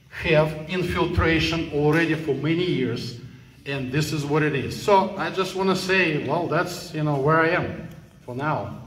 [0.10, 3.18] have infiltration already for many years,
[3.66, 4.84] and this is what it is.
[4.84, 7.88] So I just want to say, well, that's you know where I am
[8.26, 8.84] for now.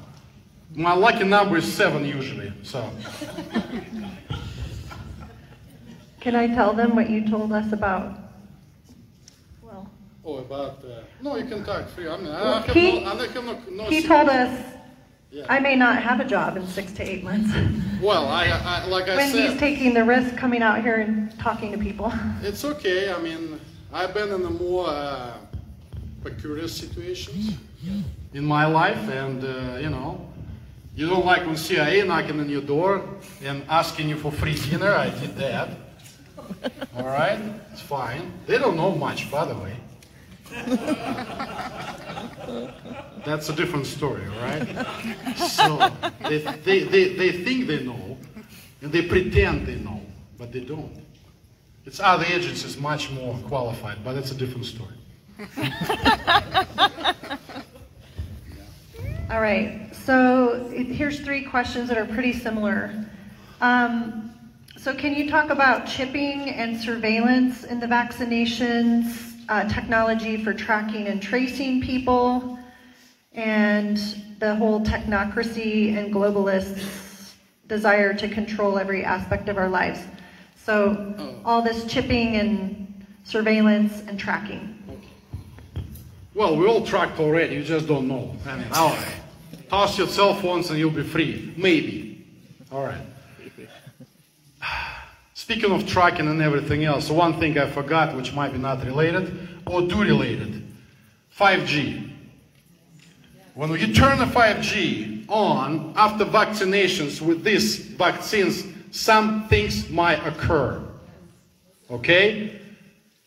[0.74, 2.52] My lucky number is seven usually.
[2.62, 2.86] So
[6.20, 8.18] Can I tell them what you told us about?
[9.62, 9.88] Well,
[10.26, 12.06] oh, about uh, no, you can talk free.
[12.06, 14.74] I mean, I have He- no- I have no, no he told us
[15.48, 17.52] I may not have a job in six to eight months.
[18.00, 19.40] Well, I, I like I when said.
[19.40, 22.12] When he's taking the risk coming out here and talking to people.
[22.42, 23.12] It's okay.
[23.12, 23.60] I mean,
[23.92, 25.34] I've been in the more uh,
[26.22, 27.58] peculiar situations
[28.32, 30.26] in my life, and uh, you know,
[30.94, 33.02] you don't like when CIA knocking on your door
[33.42, 34.92] and asking you for free dinner.
[34.92, 35.70] I did that.
[36.96, 37.40] All right,
[37.72, 38.32] it's fine.
[38.46, 39.76] They don't know much, by the way.
[43.24, 44.86] That's a different story, all right?
[45.36, 45.90] So
[46.28, 48.16] they, they, they, they think they know,
[48.82, 50.00] and they pretend they know,
[50.38, 50.92] but they don't.
[51.86, 54.94] It's other agencies much more qualified, but it's a different story.
[59.30, 62.92] All right, so here's three questions that are pretty similar.
[63.60, 64.30] Um,
[64.76, 71.08] So, can you talk about chipping and surveillance in the vaccinations, uh, technology for tracking
[71.08, 72.58] and tracing people,
[73.32, 73.96] and
[74.38, 77.34] the whole technocracy and globalists'
[77.66, 80.00] desire to control every aspect of our lives?
[80.56, 81.14] So,
[81.44, 84.70] all this chipping and surveillance and tracking.
[86.34, 88.34] Well, we're all tracked already, you just don't know.
[88.46, 89.14] I mean, all right.
[89.68, 91.54] Toss your cell phones and you'll be free.
[91.56, 92.26] Maybe.
[92.72, 93.00] All right.
[95.44, 99.46] Speaking of tracking and everything else, one thing I forgot, which might be not related,
[99.66, 100.66] or do related
[101.38, 102.10] 5G.
[103.52, 110.82] When you turn the 5G on after vaccinations with these vaccines, some things might occur.
[111.90, 112.58] Okay?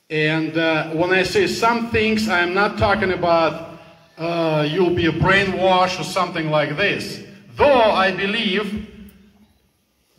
[0.10, 3.78] And uh, when I say some things, I'm not talking about
[4.18, 7.24] uh, you'll be a brainwash or something like this.
[7.56, 8.97] Though I believe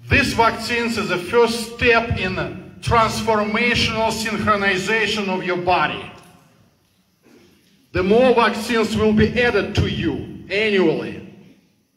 [0.09, 2.35] these vaccines is the first step in
[2.81, 6.11] transformational synchronization of your body.
[7.93, 11.25] The more vaccines will be added to you annually,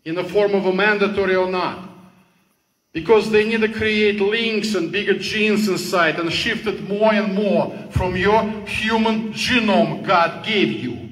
[0.03, 1.91] in the form of a mandatory or not
[2.93, 7.33] because they need to create links and bigger genes inside and shift it more and
[7.33, 11.09] more from your human genome God gave you.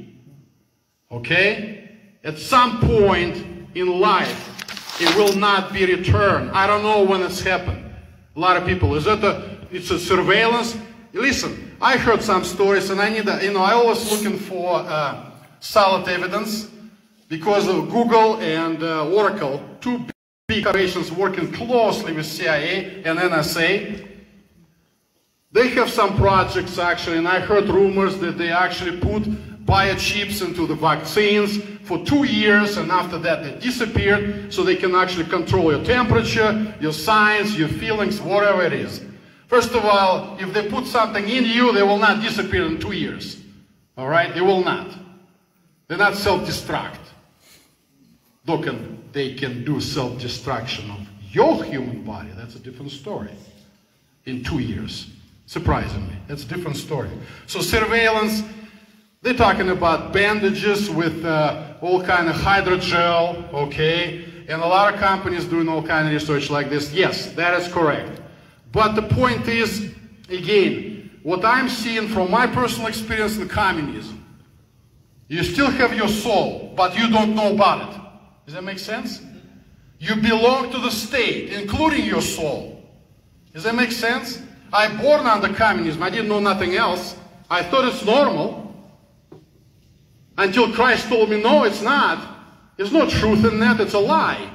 [1.12, 1.98] Okay?
[2.24, 4.59] At some point in life,
[5.00, 6.52] it will not be returned.
[6.52, 7.86] I don't know when it's happened.
[8.36, 10.78] A lot of people, is that a, it's a surveillance?
[11.14, 14.80] Listen, I heard some stories and I need, a, you know, I always looking for
[14.80, 16.70] uh, solid evidence
[17.30, 20.06] because of Google and uh, Oracle, two
[20.48, 24.08] big corporations working closely with CIA and NSA.
[25.52, 29.24] They have some projects actually, and I heard rumors that they actually put
[29.70, 34.96] biochips into the vaccines for two years, and after that they disappeared, so they can
[34.96, 39.06] actually control your temperature, your signs, your feelings, whatever it is.
[39.48, 42.94] First of all, if they put something in you, they will not disappear in two
[42.94, 43.42] years.
[43.98, 44.34] All right?
[44.34, 44.96] They will not.
[45.88, 47.00] They're not self-destruct.
[48.46, 51.00] They can, they can do self-destruction of
[51.32, 52.30] your human body.
[52.36, 53.32] That's a different story.
[54.26, 55.08] In two years.
[55.48, 56.16] Surprisingly.
[56.28, 57.10] That's a different story.
[57.48, 58.44] So surveillance,
[59.22, 64.24] they're talking about bandages with uh, all kind of hydrogel, okay?
[64.48, 66.94] And a lot of companies doing all kind of research like this.
[66.94, 68.22] Yes, that is correct.
[68.72, 69.94] But the point is,
[70.30, 74.26] again, what I'm seeing from my personal experience in communism,
[75.28, 78.02] you still have your soul, but you don't know about it.
[78.46, 79.22] Does that make sense?
[80.00, 82.82] You belong to the state, including your soul.
[83.54, 84.42] Does that make sense?
[84.72, 86.02] I born under communism.
[86.02, 87.18] I didn't know nothing else.
[87.50, 88.69] I thought it's normal.
[90.40, 92.26] Until Christ told me, no, it's not.
[92.78, 93.82] There's no truth in that.
[93.82, 94.50] It's a lie.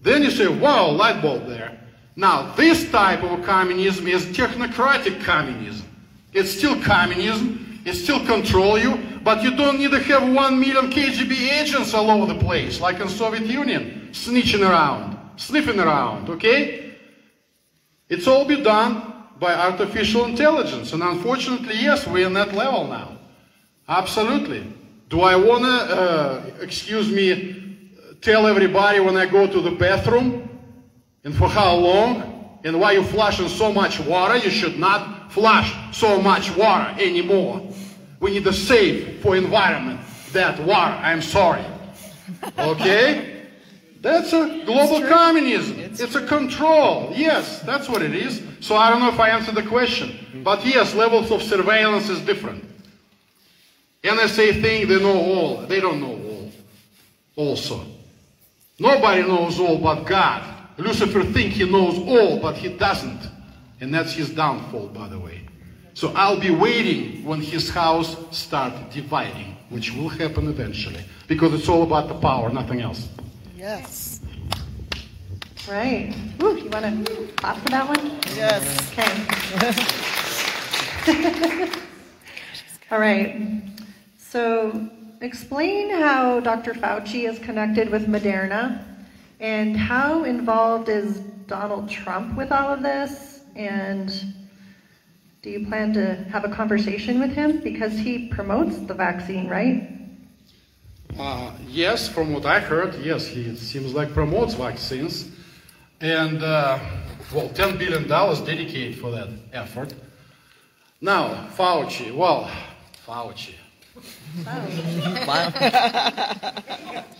[0.00, 1.78] Then you say, wow, light bulb there.
[2.16, 5.86] Now, this type of communism is technocratic communism.
[6.32, 7.82] It's still communism.
[7.84, 12.10] It still control you, but you don't need to have one million KGB agents all
[12.10, 16.94] over the place, like in Soviet Union, snitching around, sniffing around, okay?
[18.08, 20.94] It's all be done by artificial intelligence.
[20.94, 23.19] And unfortunately, yes, we're in that level now.
[23.90, 24.64] Absolutely.
[25.08, 27.76] Do I want to, uh, excuse me,
[28.20, 30.48] tell everybody when I go to the bathroom
[31.24, 34.36] and for how long and why you flushing so much water?
[34.36, 37.68] You should not flush so much water anymore.
[38.20, 40.94] We need to save for environment that water.
[40.94, 41.64] I'm sorry.
[42.58, 43.48] Okay?
[44.00, 45.80] That's a global communism.
[45.80, 47.12] It's, it's a control.
[47.14, 48.40] Yes, that's what it is.
[48.60, 50.42] So I don't know if I answered the question.
[50.44, 52.69] But yes, levels of surveillance is different.
[54.02, 55.66] NSA think they know all.
[55.66, 56.52] They don't know all.
[57.36, 57.84] Also.
[58.78, 60.42] Nobody knows all but God.
[60.78, 63.28] Lucifer think he knows all, but he doesn't.
[63.80, 65.42] And that's his downfall, by the way.
[65.94, 71.68] So I'll be waiting when his house start dividing, which will happen eventually, because it's
[71.68, 73.08] all about the power, nothing else.
[73.54, 74.20] Yes.
[75.68, 76.14] Right.
[76.38, 78.18] Woo, you want to clap for that one?
[78.34, 78.92] Yes.
[78.92, 79.10] Okay.
[82.90, 83.62] All right.
[84.30, 84.88] So
[85.20, 86.72] explain how Dr.
[86.74, 88.84] Fauci is connected with Moderna
[89.40, 91.18] and how involved is
[91.48, 93.40] Donald Trump with all of this?
[93.56, 94.08] And
[95.42, 97.58] do you plan to have a conversation with him?
[97.58, 99.90] Because he promotes the vaccine, right?
[101.18, 105.28] Uh, yes, from what I heard, yes, he seems like promotes vaccines.
[106.00, 106.78] And, uh,
[107.34, 109.92] well, $10 billion dedicated for that effort.
[111.00, 112.48] Now, Fauci, well,
[113.04, 113.54] Fauci.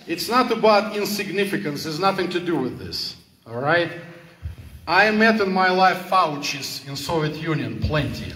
[0.06, 3.16] It's not about insignificance, it's nothing to do with this,
[3.46, 3.90] all right?
[4.86, 8.32] I met in my life Fauci's in Soviet Union, plenty.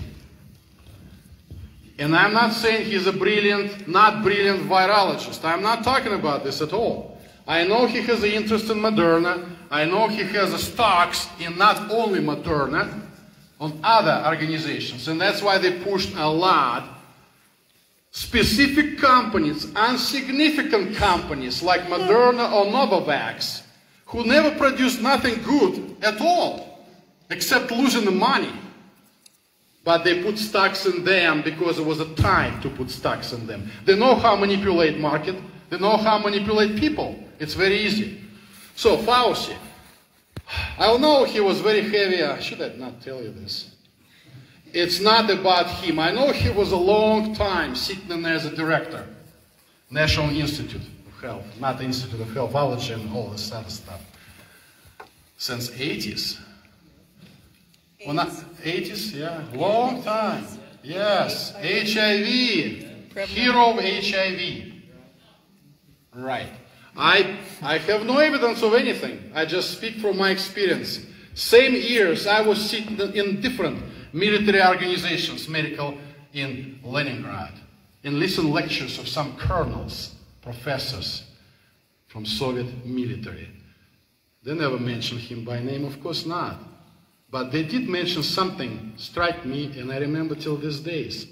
[1.98, 5.44] And I'm not saying he's a brilliant, not brilliant virologist.
[5.44, 7.18] I'm not talking about this at all.
[7.46, 9.48] I know he has an interest in Moderna.
[9.70, 13.02] I know he has stocks in not only Moderna,
[13.60, 15.08] on other organizations.
[15.08, 16.93] And that's why they pushed a lot
[18.14, 23.62] specific companies, insignificant companies like Moderna or Novavax,
[24.06, 26.86] who never produced nothing good at all,
[27.30, 28.52] except losing the money.
[29.82, 33.48] But they put stocks in them because it was a time to put stocks in
[33.48, 33.68] them.
[33.84, 35.34] They know how manipulate market.
[35.68, 37.18] They know how manipulate people.
[37.40, 38.20] It's very easy.
[38.76, 39.56] So Fauci,
[40.78, 42.40] I know he was very heavy.
[42.40, 43.73] Should I not tell you this?
[44.74, 46.00] It's not about him.
[46.00, 49.06] I know he was a long time sitting as a director,
[49.88, 54.02] National Institute of Health, not Institute of Health, Healthology and all this other stuff.
[55.38, 56.40] Since 80s.
[56.40, 56.40] 80s.
[58.04, 60.44] Well, not 80s, yeah, long time.
[60.82, 62.26] Yes, HIV,
[63.28, 64.72] hero of HIV.
[66.14, 66.48] Right.
[66.96, 69.30] I, I have no evidence of anything.
[69.36, 70.98] I just speak from my experience.
[71.34, 75.98] Same years, I was sitting in different military organizations, medical,
[76.32, 77.52] in Leningrad,
[78.04, 81.24] and listen lectures of some colonels, professors
[82.06, 83.48] from Soviet military.
[84.44, 86.58] They never mentioned him by name, of course not.
[87.30, 91.26] But they did mention something, strike me, and I remember till these days.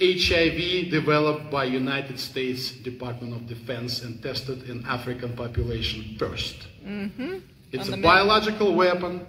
[0.00, 6.54] HIV developed by United States Department of Defense and tested in African population 1st
[6.84, 7.38] mm-hmm.
[7.70, 9.24] It's a biological weapon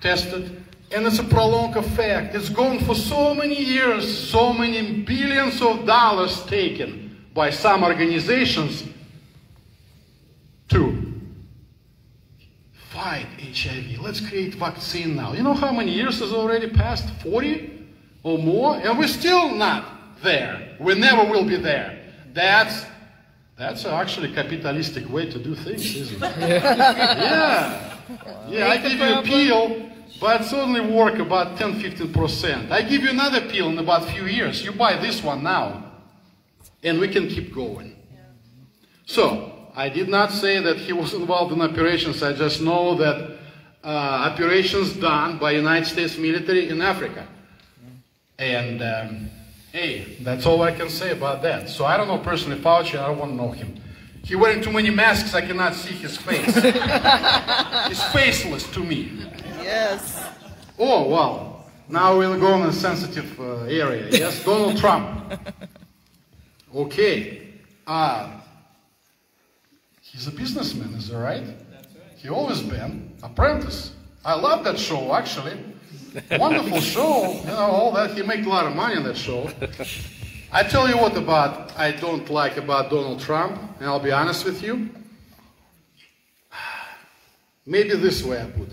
[0.00, 0.62] tested
[0.94, 2.34] and it's a prolonged effect.
[2.34, 8.84] It's gone for so many years, so many billions of dollars taken by some organizations
[10.68, 11.12] to
[12.90, 14.00] fight HIV.
[14.00, 15.32] Let's create vaccine now.
[15.32, 17.10] You know how many years has already passed?
[17.22, 17.88] 40
[18.22, 18.76] or more?
[18.76, 20.76] And we're still not there.
[20.78, 21.98] We never will be there.
[22.32, 22.86] That's
[23.56, 26.38] that's actually a capitalistic way to do things, isn't it?
[26.40, 27.96] yeah.
[28.48, 29.90] Yeah, I give you a pill,
[30.24, 32.70] but only work about 10 15%.
[32.70, 34.64] I give you another pill in about a few years.
[34.64, 35.92] You buy this one now,
[36.82, 37.94] and we can keep going.
[39.04, 42.22] So, I did not say that he was involved in operations.
[42.22, 43.36] I just know that
[43.84, 47.28] uh, operations done by United States military in Africa.
[48.38, 49.30] And um,
[49.72, 51.68] Hey, that's all I can say about that.
[51.68, 53.74] So I don't know personally Fauci, I don't want to know him.
[54.22, 56.54] He wearing too many masks, I cannot see his face.
[57.88, 59.26] He's faceless to me.
[59.64, 60.22] Yes.
[60.78, 64.08] Oh, well, now we'll go on a sensitive uh, area.
[64.12, 65.40] Yes, Donald Trump.
[66.74, 67.48] Okay.
[67.86, 68.30] Uh,
[70.02, 71.44] he's a businessman, is that right?
[71.70, 72.18] That's right.
[72.18, 73.12] He always been.
[73.22, 73.92] Apprentice.
[74.24, 75.56] I love that show, actually.
[76.38, 78.14] Wonderful show, you know, all that.
[78.14, 79.50] He made a lot of money on that show.
[80.52, 84.44] I tell you what about I don't like about Donald Trump, and I'll be honest
[84.44, 84.90] with you.
[87.66, 88.68] Maybe this way I put.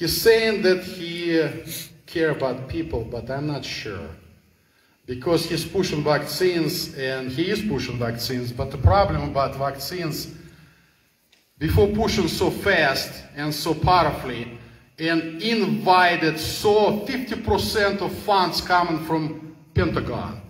[0.00, 1.50] He's saying that he uh,
[2.06, 4.08] care about people, but I'm not sure.
[5.04, 10.34] Because he's pushing vaccines, and he is pushing vaccines, but the problem about vaccines,
[11.58, 14.58] before pushing so fast and so powerfully,
[14.98, 20.40] and invited so 50% of funds coming from Pentagon.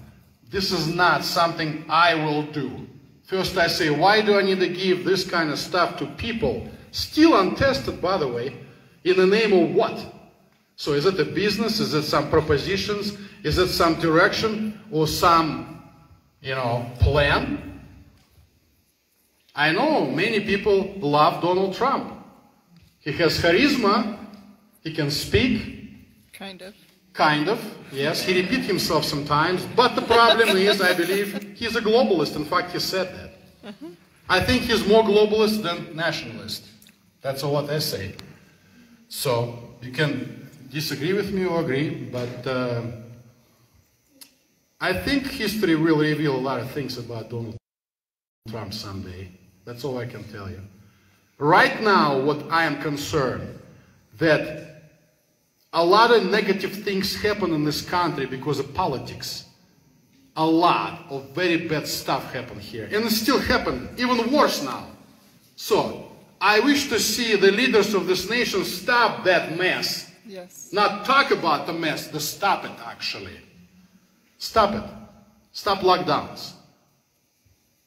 [0.48, 2.86] This is not something I will do.
[3.24, 6.68] First I say, why do I need to give this kind of stuff to people,
[6.92, 8.54] still untested by the way,
[9.04, 10.14] in the name of what?
[10.76, 11.80] So is it a business?
[11.80, 13.16] Is it some propositions?
[13.42, 15.82] Is it some direction or some,
[16.40, 17.82] you know, plan?
[19.54, 22.14] I know many people love Donald Trump.
[23.00, 24.18] He has charisma,
[24.82, 26.32] he can speak.
[26.32, 26.74] Kind of.
[27.12, 27.60] Kind of,
[27.92, 28.22] yes.
[28.22, 29.64] He repeats himself sometimes.
[29.76, 32.36] But the problem is, I believe, he's a globalist.
[32.36, 33.30] In fact, he said that.
[33.68, 33.90] Uh -huh.
[34.28, 36.64] I think he's more globalist than nationalist.
[37.20, 38.14] That's what I say.
[39.10, 42.82] So, you can disagree with me or agree, but uh,
[44.80, 47.56] I think history will reveal a lot of things about Donald
[48.48, 49.28] Trump someday.
[49.64, 50.60] That's all I can tell you.
[51.38, 53.58] Right now, what I am concerned
[54.18, 54.92] that
[55.72, 59.44] a lot of negative things happen in this country because of politics.
[60.36, 62.88] A lot of very bad stuff happen here.
[62.92, 64.86] And it still happen, even worse now.
[65.56, 66.09] So,
[66.40, 70.10] I wish to see the leaders of this nation stop that mess.
[70.26, 70.70] Yes.
[70.72, 73.36] Not talk about the mess, but stop it actually.
[74.38, 74.90] Stop it.
[75.52, 76.52] Stop lockdowns.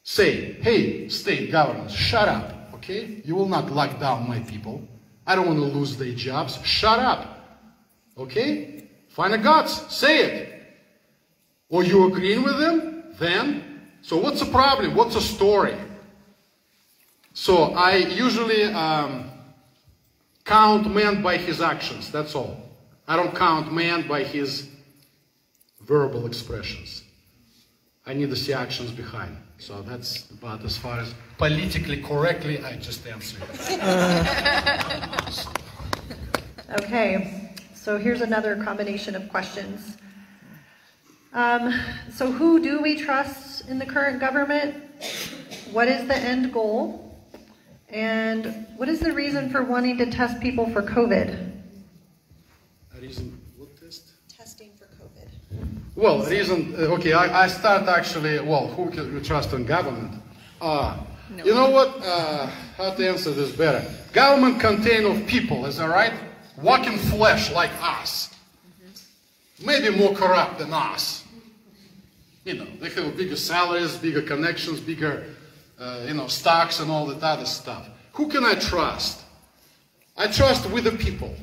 [0.02, 3.22] Say, hey, state governments, shut up, okay?
[3.24, 4.86] You will not lock down my people.
[5.26, 6.58] I don't want to lose their jobs.
[6.62, 7.62] Shut up.
[8.18, 8.84] Okay?
[9.08, 9.94] Find the guts.
[9.94, 10.62] Say it.
[11.70, 13.04] Or you agreeing with them?
[13.18, 13.80] Then?
[14.02, 14.94] So what's the problem?
[14.94, 15.74] What's the story?
[17.34, 19.30] So I usually um,
[20.44, 22.10] count man by his actions.
[22.10, 22.56] That's all.
[23.06, 24.68] I don't count man by his
[25.82, 27.02] verbal expressions.
[28.06, 29.36] I need to see actions behind.
[29.58, 33.42] So that's about as far as politically correctly I just answered.
[36.80, 39.96] Okay, so here's another combination of questions.
[41.32, 41.78] Um,
[42.12, 44.82] so who do we trust in the current government?
[45.70, 47.03] What is the end goal?
[47.90, 51.52] And what is the reason for wanting to test people for COVID?
[52.96, 54.12] A reason, what test?
[54.28, 55.28] Testing for COVID.
[55.94, 60.20] Well, reason, uh, okay, I, I start actually, well, who can you trust in government?
[60.60, 60.96] Uh,
[61.44, 61.96] You know what?
[62.02, 62.46] Uh,
[62.76, 63.84] how to answer this better?
[64.12, 66.12] Government contain of people, is that right?
[66.56, 68.30] Walking flesh like us.
[69.64, 71.24] Maybe more corrupt than us.
[72.44, 75.24] You know, they have bigger salaries, bigger connections, bigger,
[75.84, 77.88] uh, you know, stocks and all that other stuff.
[78.14, 79.20] Who can I trust?
[80.16, 81.34] I trust with the people.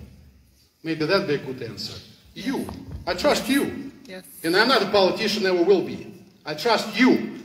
[0.83, 1.99] Maybe that'd be a good answer.
[2.33, 2.67] You.
[3.05, 3.91] I trust you.
[4.05, 4.25] Yes.
[4.43, 6.23] And I'm not a politician, never will be.
[6.45, 7.39] I trust you.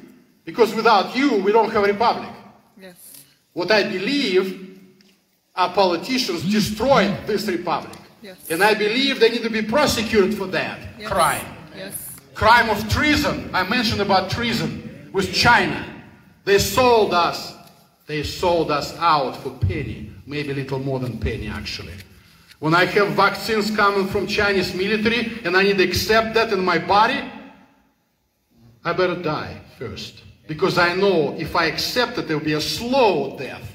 [0.44, 2.30] Because without you, we don't have a republic.
[2.80, 3.24] Yes.
[3.52, 4.80] What I believe,
[5.54, 7.98] our politicians destroyed this republic.
[8.22, 8.38] Yes.
[8.50, 11.10] And I believe they need to be prosecuted for that Yes.
[11.10, 11.46] crime.
[11.76, 11.94] Yes.
[12.34, 13.50] Crime of treason.
[13.52, 15.84] I mentioned about treason with China.
[16.46, 17.54] They sold us.
[18.06, 20.12] They sold us out for penny.
[20.26, 21.94] Maybe a little more than penny, actually.
[22.60, 26.64] When I have vaccines coming from Chinese military and I need to accept that in
[26.64, 27.20] my body,
[28.84, 30.22] I better die first.
[30.46, 33.68] Because I know if I accept it, there will be a slow death.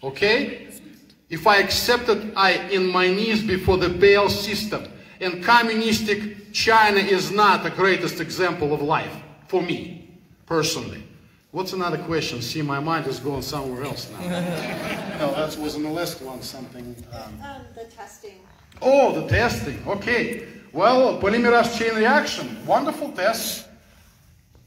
[0.00, 0.68] Okay?
[1.28, 4.86] If I accept it, I in my knees before the Baal system.
[5.20, 9.16] And communistic China is not the greatest example of life
[9.48, 11.02] for me, personally.
[11.54, 12.42] What's another question?
[12.42, 14.18] See, my mind is going somewhere else now.
[15.20, 16.96] no, that was in the last one, something.
[17.12, 18.40] Um, Um, the testing.
[18.82, 19.78] Oh, the testing.
[19.86, 20.48] Okay.
[20.72, 22.46] Well, polymerase chain reaction.
[22.66, 23.68] Wonderful tests.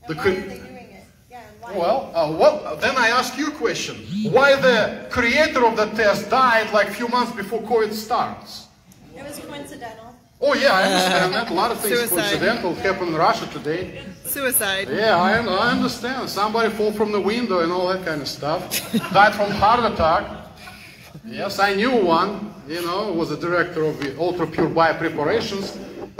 [0.07, 1.05] The And why are they doing it?
[1.29, 1.77] Yeah, why?
[1.77, 3.95] Well, uh, what, then I ask you a question.
[4.31, 8.67] Why the creator of the test died like a few months before COVID starts?
[9.13, 10.06] it was coincidental.
[10.39, 11.49] Oh yeah, I understand that.
[11.49, 12.15] A lot of things Suicide.
[12.15, 14.03] coincidental happen in Russia today.
[14.23, 14.87] Suicide.
[14.89, 16.29] Yeah, I, I understand.
[16.29, 18.69] Somebody fall from the window and all that kind of stuff.
[19.11, 20.47] Died from heart attack.
[21.25, 22.53] Yes, I knew one.
[22.67, 25.77] You know, was the director of the ultra pure bio preparations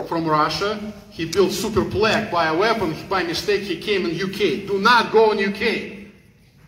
[0.07, 0.80] from Russia.
[1.11, 3.07] He built super plague bioweapon.
[3.07, 4.68] By mistake, he came in UK.
[4.68, 6.07] Do not go in UK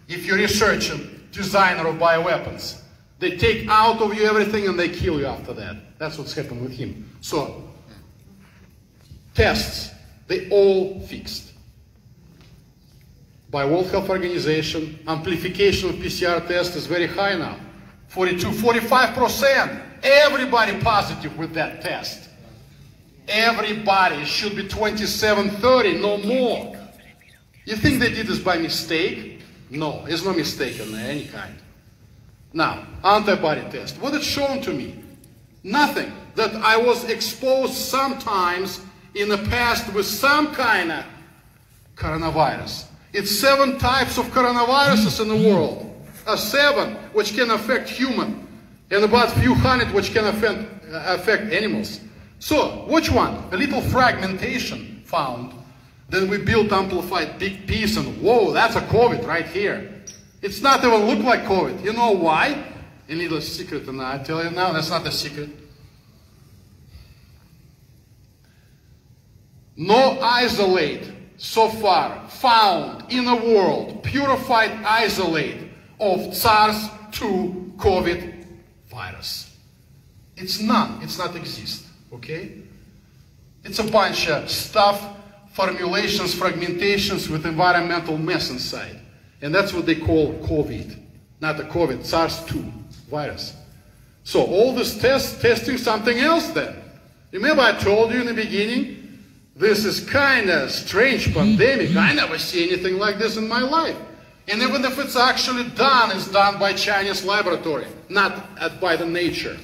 [0.07, 2.81] if you're researching designer of bioweapons.
[3.19, 5.97] They take out of you everything and they kill you after that.
[5.97, 7.08] That's what's happened with him.
[7.21, 7.63] So,
[9.33, 9.91] tests,
[10.27, 11.53] they all fixed
[13.51, 14.99] by World Health Organization.
[15.07, 17.57] Amplification of PCR test is very high now.
[18.07, 19.81] 42, 45%.
[20.01, 22.29] Everybody positive with that test.
[23.27, 26.75] Everybody should be 27, 30, no more.
[27.65, 29.41] You think they did this by mistake?
[29.69, 31.55] No, it's no mistake in any kind.
[32.53, 33.99] Now, antibody test.
[34.01, 35.03] What it shown to me?
[35.63, 36.11] Nothing.
[36.39, 38.79] That I was exposed sometimes
[39.13, 41.03] in the past with some kind of
[41.97, 42.85] coronavirus.
[43.11, 45.93] It's seven types of coronaviruses in the world.
[46.27, 48.47] A seven which can affect human,
[48.89, 50.59] and about few hundred which can affect,
[50.89, 51.99] uh, affect animals.
[52.39, 53.43] So, which one?
[53.51, 55.51] A little fragmentation found.
[56.07, 59.93] Then we built amplified big piece and whoa, that's a COVID right here.
[60.41, 61.83] It's not even look like COVID.
[61.83, 62.63] You know why?
[63.09, 65.49] A little secret, and I tell you now, that's not a secret.
[69.79, 78.45] No isolate so far found in the world, purified isolate of SARS-2 COVID
[78.91, 79.55] virus.
[80.35, 81.01] It's none.
[81.01, 81.85] It's not exist.
[82.11, 82.61] Okay?
[83.63, 85.01] It's a bunch of stuff,
[85.53, 88.99] formulations, fragmentations with environmental mess inside.
[89.41, 90.99] And that's what they call COVID.
[91.39, 92.69] Not the COVID, SARS-2
[93.09, 93.55] virus.
[94.25, 96.75] So all this test, testing something else then.
[97.31, 98.98] Remember I told you in the beginning,
[99.59, 101.57] this is kind of strange mm-hmm.
[101.57, 101.95] pandemic.
[101.95, 103.97] I never see anything like this in my life.
[104.47, 109.05] And even if it's actually done, it's done by Chinese laboratory, not at, by the
[109.05, 109.57] nature.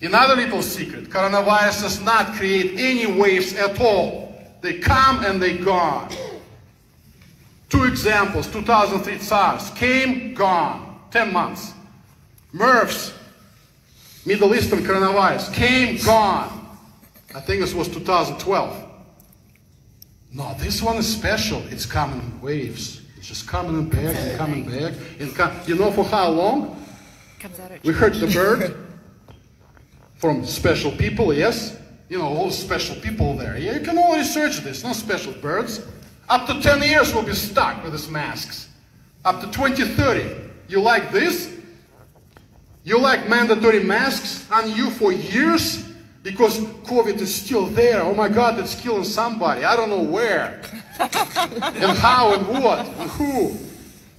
[0.00, 4.40] Another little secret, coronavirus does not create any waves at all.
[4.60, 6.12] They come and they gone.
[7.68, 11.72] Two examples, 2003 SARS, came, gone, 10 months.
[12.52, 13.14] MERS,
[14.24, 16.76] Middle Eastern coronavirus came, gone.
[17.34, 18.87] I think this was 2012.
[20.32, 21.62] No, this one is special.
[21.70, 23.02] It's coming in waves.
[23.16, 24.94] It's just coming and back and coming back.
[25.18, 26.84] And com- you know for how long?
[27.40, 28.76] Comes out We heard the bird
[30.16, 31.78] from special people, yes?
[32.08, 33.56] You know, all special people there.
[33.56, 35.86] Yeah, you can all research this, not special birds.
[36.28, 38.68] Up to 10 years we'll be stuck with these masks.
[39.24, 40.50] Up to 2030.
[40.68, 41.54] You like this?
[42.84, 45.87] You like mandatory masks on you for years?
[46.22, 48.02] Because COVID is still there.
[48.02, 49.64] Oh my God, it's killing somebody.
[49.64, 50.60] I don't know where.
[51.00, 53.50] and how and what and who.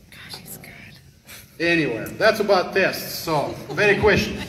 [0.10, 1.64] Gosh, he's good.
[1.66, 3.20] Anyway, that's about tests.
[3.20, 4.42] So, very question.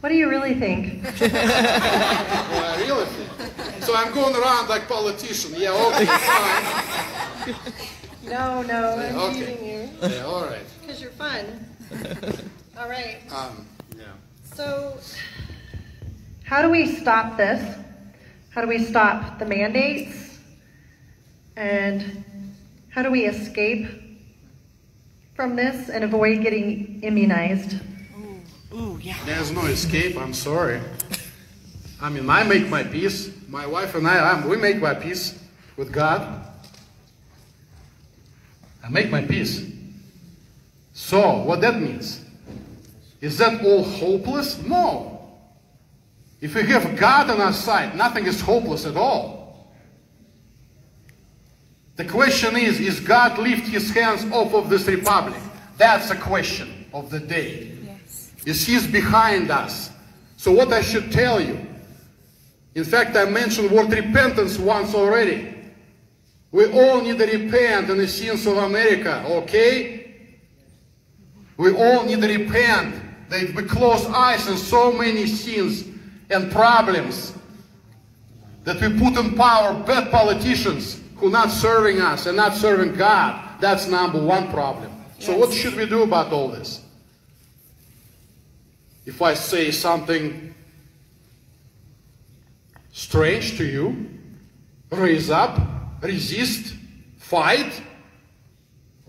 [0.00, 1.04] What do you really think?
[1.20, 3.82] Yeah, I really think.
[3.84, 5.52] So I'm going around like politician.
[5.56, 7.54] Yeah, okay, fine.
[8.24, 9.38] No, no, I'm Okay.
[9.40, 10.64] teasing you Yeah, all right.
[10.80, 11.44] because you're fun.
[12.78, 13.18] All right.
[13.32, 13.66] Um,
[13.98, 14.04] yeah.
[14.54, 14.96] So,
[16.50, 17.78] how do we stop this?
[18.50, 20.40] How do we stop the mandates?
[21.54, 22.24] And
[22.88, 23.86] how do we escape
[25.36, 27.78] from this and avoid getting immunized?
[28.74, 29.16] Ooh, yeah.
[29.26, 30.16] There's no escape.
[30.16, 30.80] I'm sorry.
[32.02, 33.30] I mean, I make my peace.
[33.46, 35.40] My wife and I, I'm, we make my peace
[35.76, 36.44] with God.
[38.82, 39.70] I make my peace.
[40.94, 42.24] So, what that means?
[43.20, 44.60] Is that all hopeless?
[44.60, 45.09] No.
[46.40, 49.40] If we have God on our side, nothing is hopeless at all.
[51.96, 55.38] The question is, is God lift his hands off of this republic?
[55.76, 57.76] That's the question of the day.
[57.84, 58.32] Yes.
[58.46, 59.90] Is he's behind us.
[60.38, 61.58] So what I should tell you,
[62.74, 65.54] in fact, I mentioned word repentance once already.
[66.52, 70.14] We all need to repent in the sins of America, okay?
[71.58, 75.84] We all need to repent that we close eyes on so many sins
[76.30, 77.34] and problems
[78.64, 82.94] that we put in power bad politicians who are not serving us and not serving
[82.94, 83.60] God.
[83.60, 84.90] That's number one problem.
[85.18, 86.82] So what should we do about all this?
[89.04, 90.54] If I say something
[92.92, 94.08] strange to you,
[94.90, 95.58] raise up,
[96.02, 96.74] resist,
[97.18, 97.82] fight.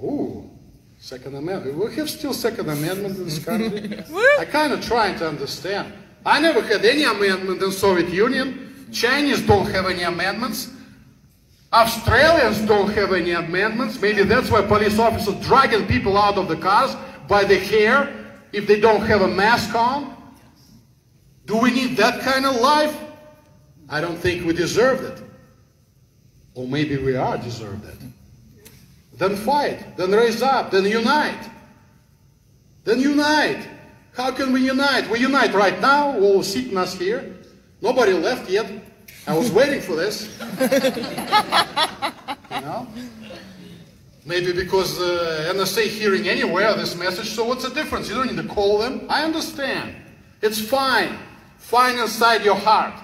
[0.02, 0.50] Oh,
[1.00, 1.78] Second Amendment.
[1.78, 4.04] We have still Second Amendment in this country.
[4.40, 5.94] I kind of trying to understand.
[6.26, 8.90] I never had any amendment in Soviet Union.
[8.92, 10.70] Chinese don't have any amendments.
[11.74, 14.00] Australians don't have any amendments.
[14.02, 16.96] Maybe that's why police officers dragging people out of the cars
[17.28, 18.14] by the hair
[18.52, 20.16] if they don't have a mask on.
[21.46, 22.96] Do we need that kind of life?
[23.90, 25.24] I don't think we deserve it.
[26.54, 27.98] Or maybe we are deserved it.
[29.18, 31.50] Then fight, then raise up, then unite.
[32.84, 33.68] Then unite.
[34.14, 35.10] How can we unite?
[35.10, 37.36] We unite right now, all sitting us here.
[37.82, 38.70] Nobody left yet.
[39.26, 40.38] I was waiting for this.
[42.52, 42.88] you know?
[44.26, 48.10] Maybe because uh, NSA hearing anywhere this message, so what's the difference?
[48.10, 49.08] You don't need to call them.
[49.10, 49.96] I understand.
[50.42, 51.18] It's fine.
[51.58, 53.00] Fine inside your heart.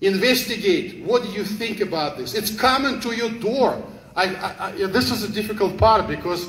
[0.00, 1.04] Investigate.
[1.04, 2.34] What do you think about this?
[2.34, 3.82] It's coming to your door.
[4.16, 6.48] I, I, I, this is a difficult part because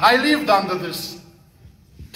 [0.00, 1.20] I lived under this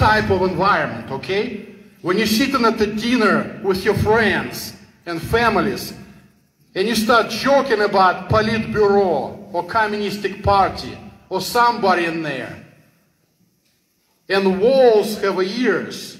[0.01, 1.66] type of environment, okay?
[2.01, 4.74] When you're sitting at the dinner with your friends
[5.05, 5.93] and families
[6.74, 10.97] and you start joking about Politburo or Communistic Party
[11.28, 12.56] or somebody in there,
[14.31, 16.16] and walls have ears,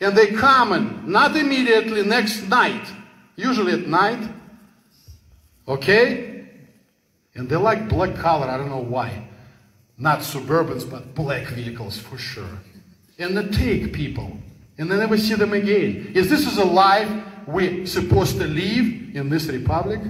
[0.00, 2.86] and they come in, not immediately next night,
[3.36, 4.28] usually at night,
[5.66, 6.44] okay?
[7.34, 9.28] And they like black color, I don't know why.
[9.96, 12.58] Not Suburbans, but black vehicles for sure.
[13.20, 14.32] And they take people,
[14.78, 16.12] and they never see them again.
[16.14, 17.08] Is this is a life
[17.46, 20.00] we're supposed to live in this republic?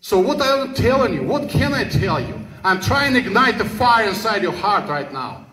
[0.00, 2.40] So what I'm telling you, what can I tell you?
[2.64, 5.46] I'm trying to ignite the fire inside your heart right now.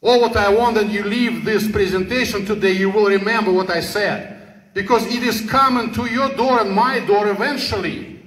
[0.00, 3.80] All what I want that you leave this presentation today, you will remember what I
[3.80, 4.72] said.
[4.72, 8.17] Because it is coming to your door and my door eventually.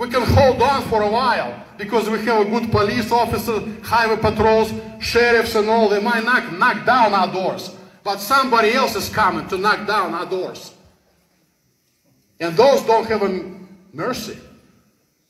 [0.00, 4.16] We can hold on for a while because we have a good police officer, highway
[4.16, 5.90] patrols, sheriffs and all.
[5.90, 7.76] They might knock, knock down our doors.
[8.02, 10.72] But somebody else is coming to knock down our doors.
[12.40, 13.44] And those don't have a
[13.92, 14.38] mercy.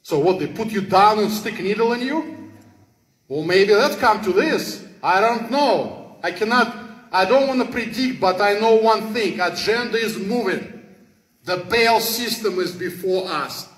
[0.03, 2.53] So what, they put you down and stick a needle in you?
[3.27, 4.87] Well, maybe let's come to this.
[5.03, 6.17] I don't know.
[6.23, 6.77] I cannot,
[7.11, 9.41] I don't want to predict, but I know one thing.
[9.41, 10.85] Agenda is moving.
[11.43, 13.70] The Baal system is before us.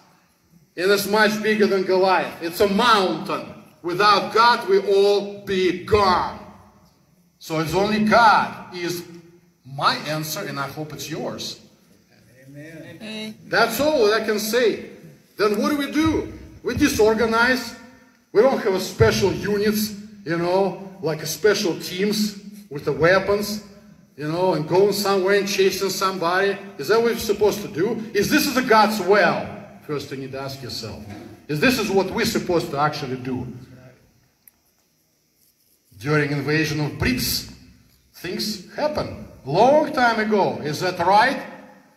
[0.76, 2.42] And it's much bigger than Goliath.
[2.42, 3.46] It's a mountain.
[3.82, 6.38] Without God, we all be gone.
[7.38, 9.04] So it's only God is
[9.66, 11.60] my answer, and I hope it's yours.
[12.48, 13.34] Amen.
[13.46, 14.90] That's all that I can say.
[15.36, 16.32] Then what do we do?
[16.62, 17.74] We disorganize.
[18.32, 22.40] We don't have a special units, you know, like a special teams
[22.70, 23.64] with the weapons,
[24.16, 26.56] you know, and going somewhere and chasing somebody.
[26.78, 28.02] Is that what you're supposed to do?
[28.14, 29.48] Is this is a God's will?
[29.82, 31.04] First thing you need to ask yourself.
[31.48, 33.46] Is this is what we're supposed to actually do?
[35.98, 37.52] During invasion of Brits,
[38.14, 39.26] things happen.
[39.44, 40.60] Long time ago.
[40.62, 41.42] Is that right?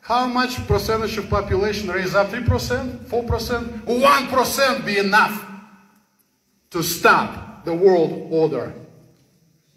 [0.01, 2.29] How much percentage of population raise up?
[2.29, 3.05] 3%?
[3.05, 3.85] 4%?
[3.85, 5.45] 1% be enough
[6.71, 8.73] to stop the world order.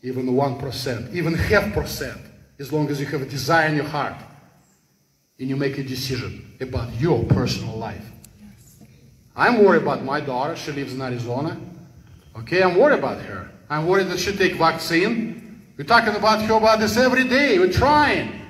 [0.02, 2.20] Even 1%, even half percent,
[2.58, 4.14] as long as you have a desire in your heart
[5.38, 8.04] and you make a decision about your personal life.
[9.36, 10.56] I'm worried about my daughter.
[10.56, 11.60] She lives in Arizona.
[12.36, 13.50] Okay, I'm worried about her.
[13.70, 15.62] I'm worried that she take vaccine.
[15.76, 17.58] We're talking about her about this every day.
[17.58, 18.40] We're trying.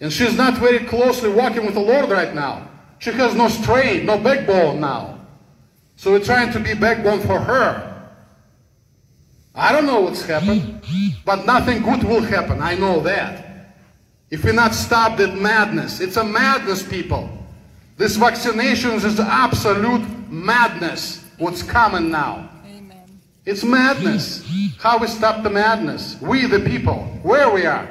[0.00, 2.68] And she's not very closely walking with the Lord right now.
[2.98, 5.26] She has no strength, no backbone now.
[5.96, 8.10] So we're trying to be backbone for her.
[9.54, 10.82] I don't know what's happened,
[11.24, 12.60] but nothing good will happen.
[12.60, 13.45] I know that.
[14.30, 17.30] If we not stop that madness, it's a madness, people.
[17.96, 21.24] This vaccinations is absolute madness.
[21.38, 22.50] What's coming now?
[22.66, 23.20] Amen.
[23.44, 24.44] It's madness.
[24.78, 26.20] How we stop the madness?
[26.20, 27.88] We, the people, where we are.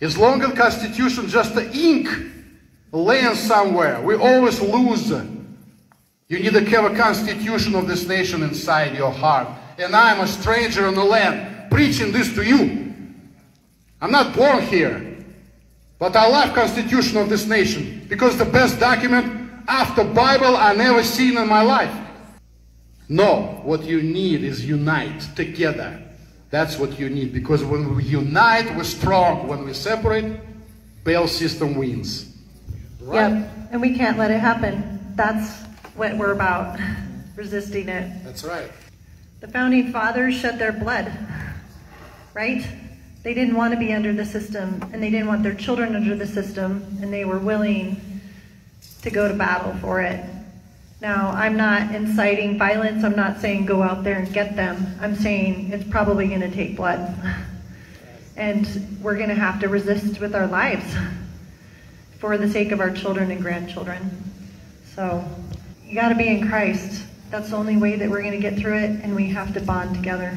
[0.00, 2.08] As long as Constitution just the ink
[2.92, 5.10] laying somewhere, we always lose.
[6.28, 9.48] You need to have a constitution of this nation inside your heart.
[9.78, 12.83] And I'm a stranger in the land preaching this to you.
[14.04, 15.16] I'm not born here,
[15.98, 21.02] but I love constitution of this nation because the best document after Bible I never
[21.02, 21.90] seen in my life.
[23.08, 26.02] No, what you need is unite together.
[26.50, 29.48] That's what you need because when we unite, we're strong.
[29.48, 30.38] When we separate,
[31.02, 32.36] Baal system wins.
[33.00, 33.30] Right?
[33.30, 35.14] Yep, and we can't let it happen.
[35.14, 35.62] That's
[35.96, 36.78] what we're about,
[37.36, 38.22] resisting it.
[38.22, 38.70] That's right.
[39.40, 41.10] The founding fathers shed their blood,
[42.34, 42.66] right?
[43.24, 46.14] They didn't want to be under the system, and they didn't want their children under
[46.14, 48.20] the system, and they were willing
[49.00, 50.22] to go to battle for it.
[51.00, 53.02] Now, I'm not inciting violence.
[53.02, 54.86] I'm not saying go out there and get them.
[55.00, 57.14] I'm saying it's probably going to take blood.
[58.36, 60.94] And we're going to have to resist with our lives
[62.18, 64.22] for the sake of our children and grandchildren.
[64.94, 65.24] So,
[65.82, 67.04] you got to be in Christ.
[67.30, 69.60] That's the only way that we're going to get through it, and we have to
[69.62, 70.36] bond together.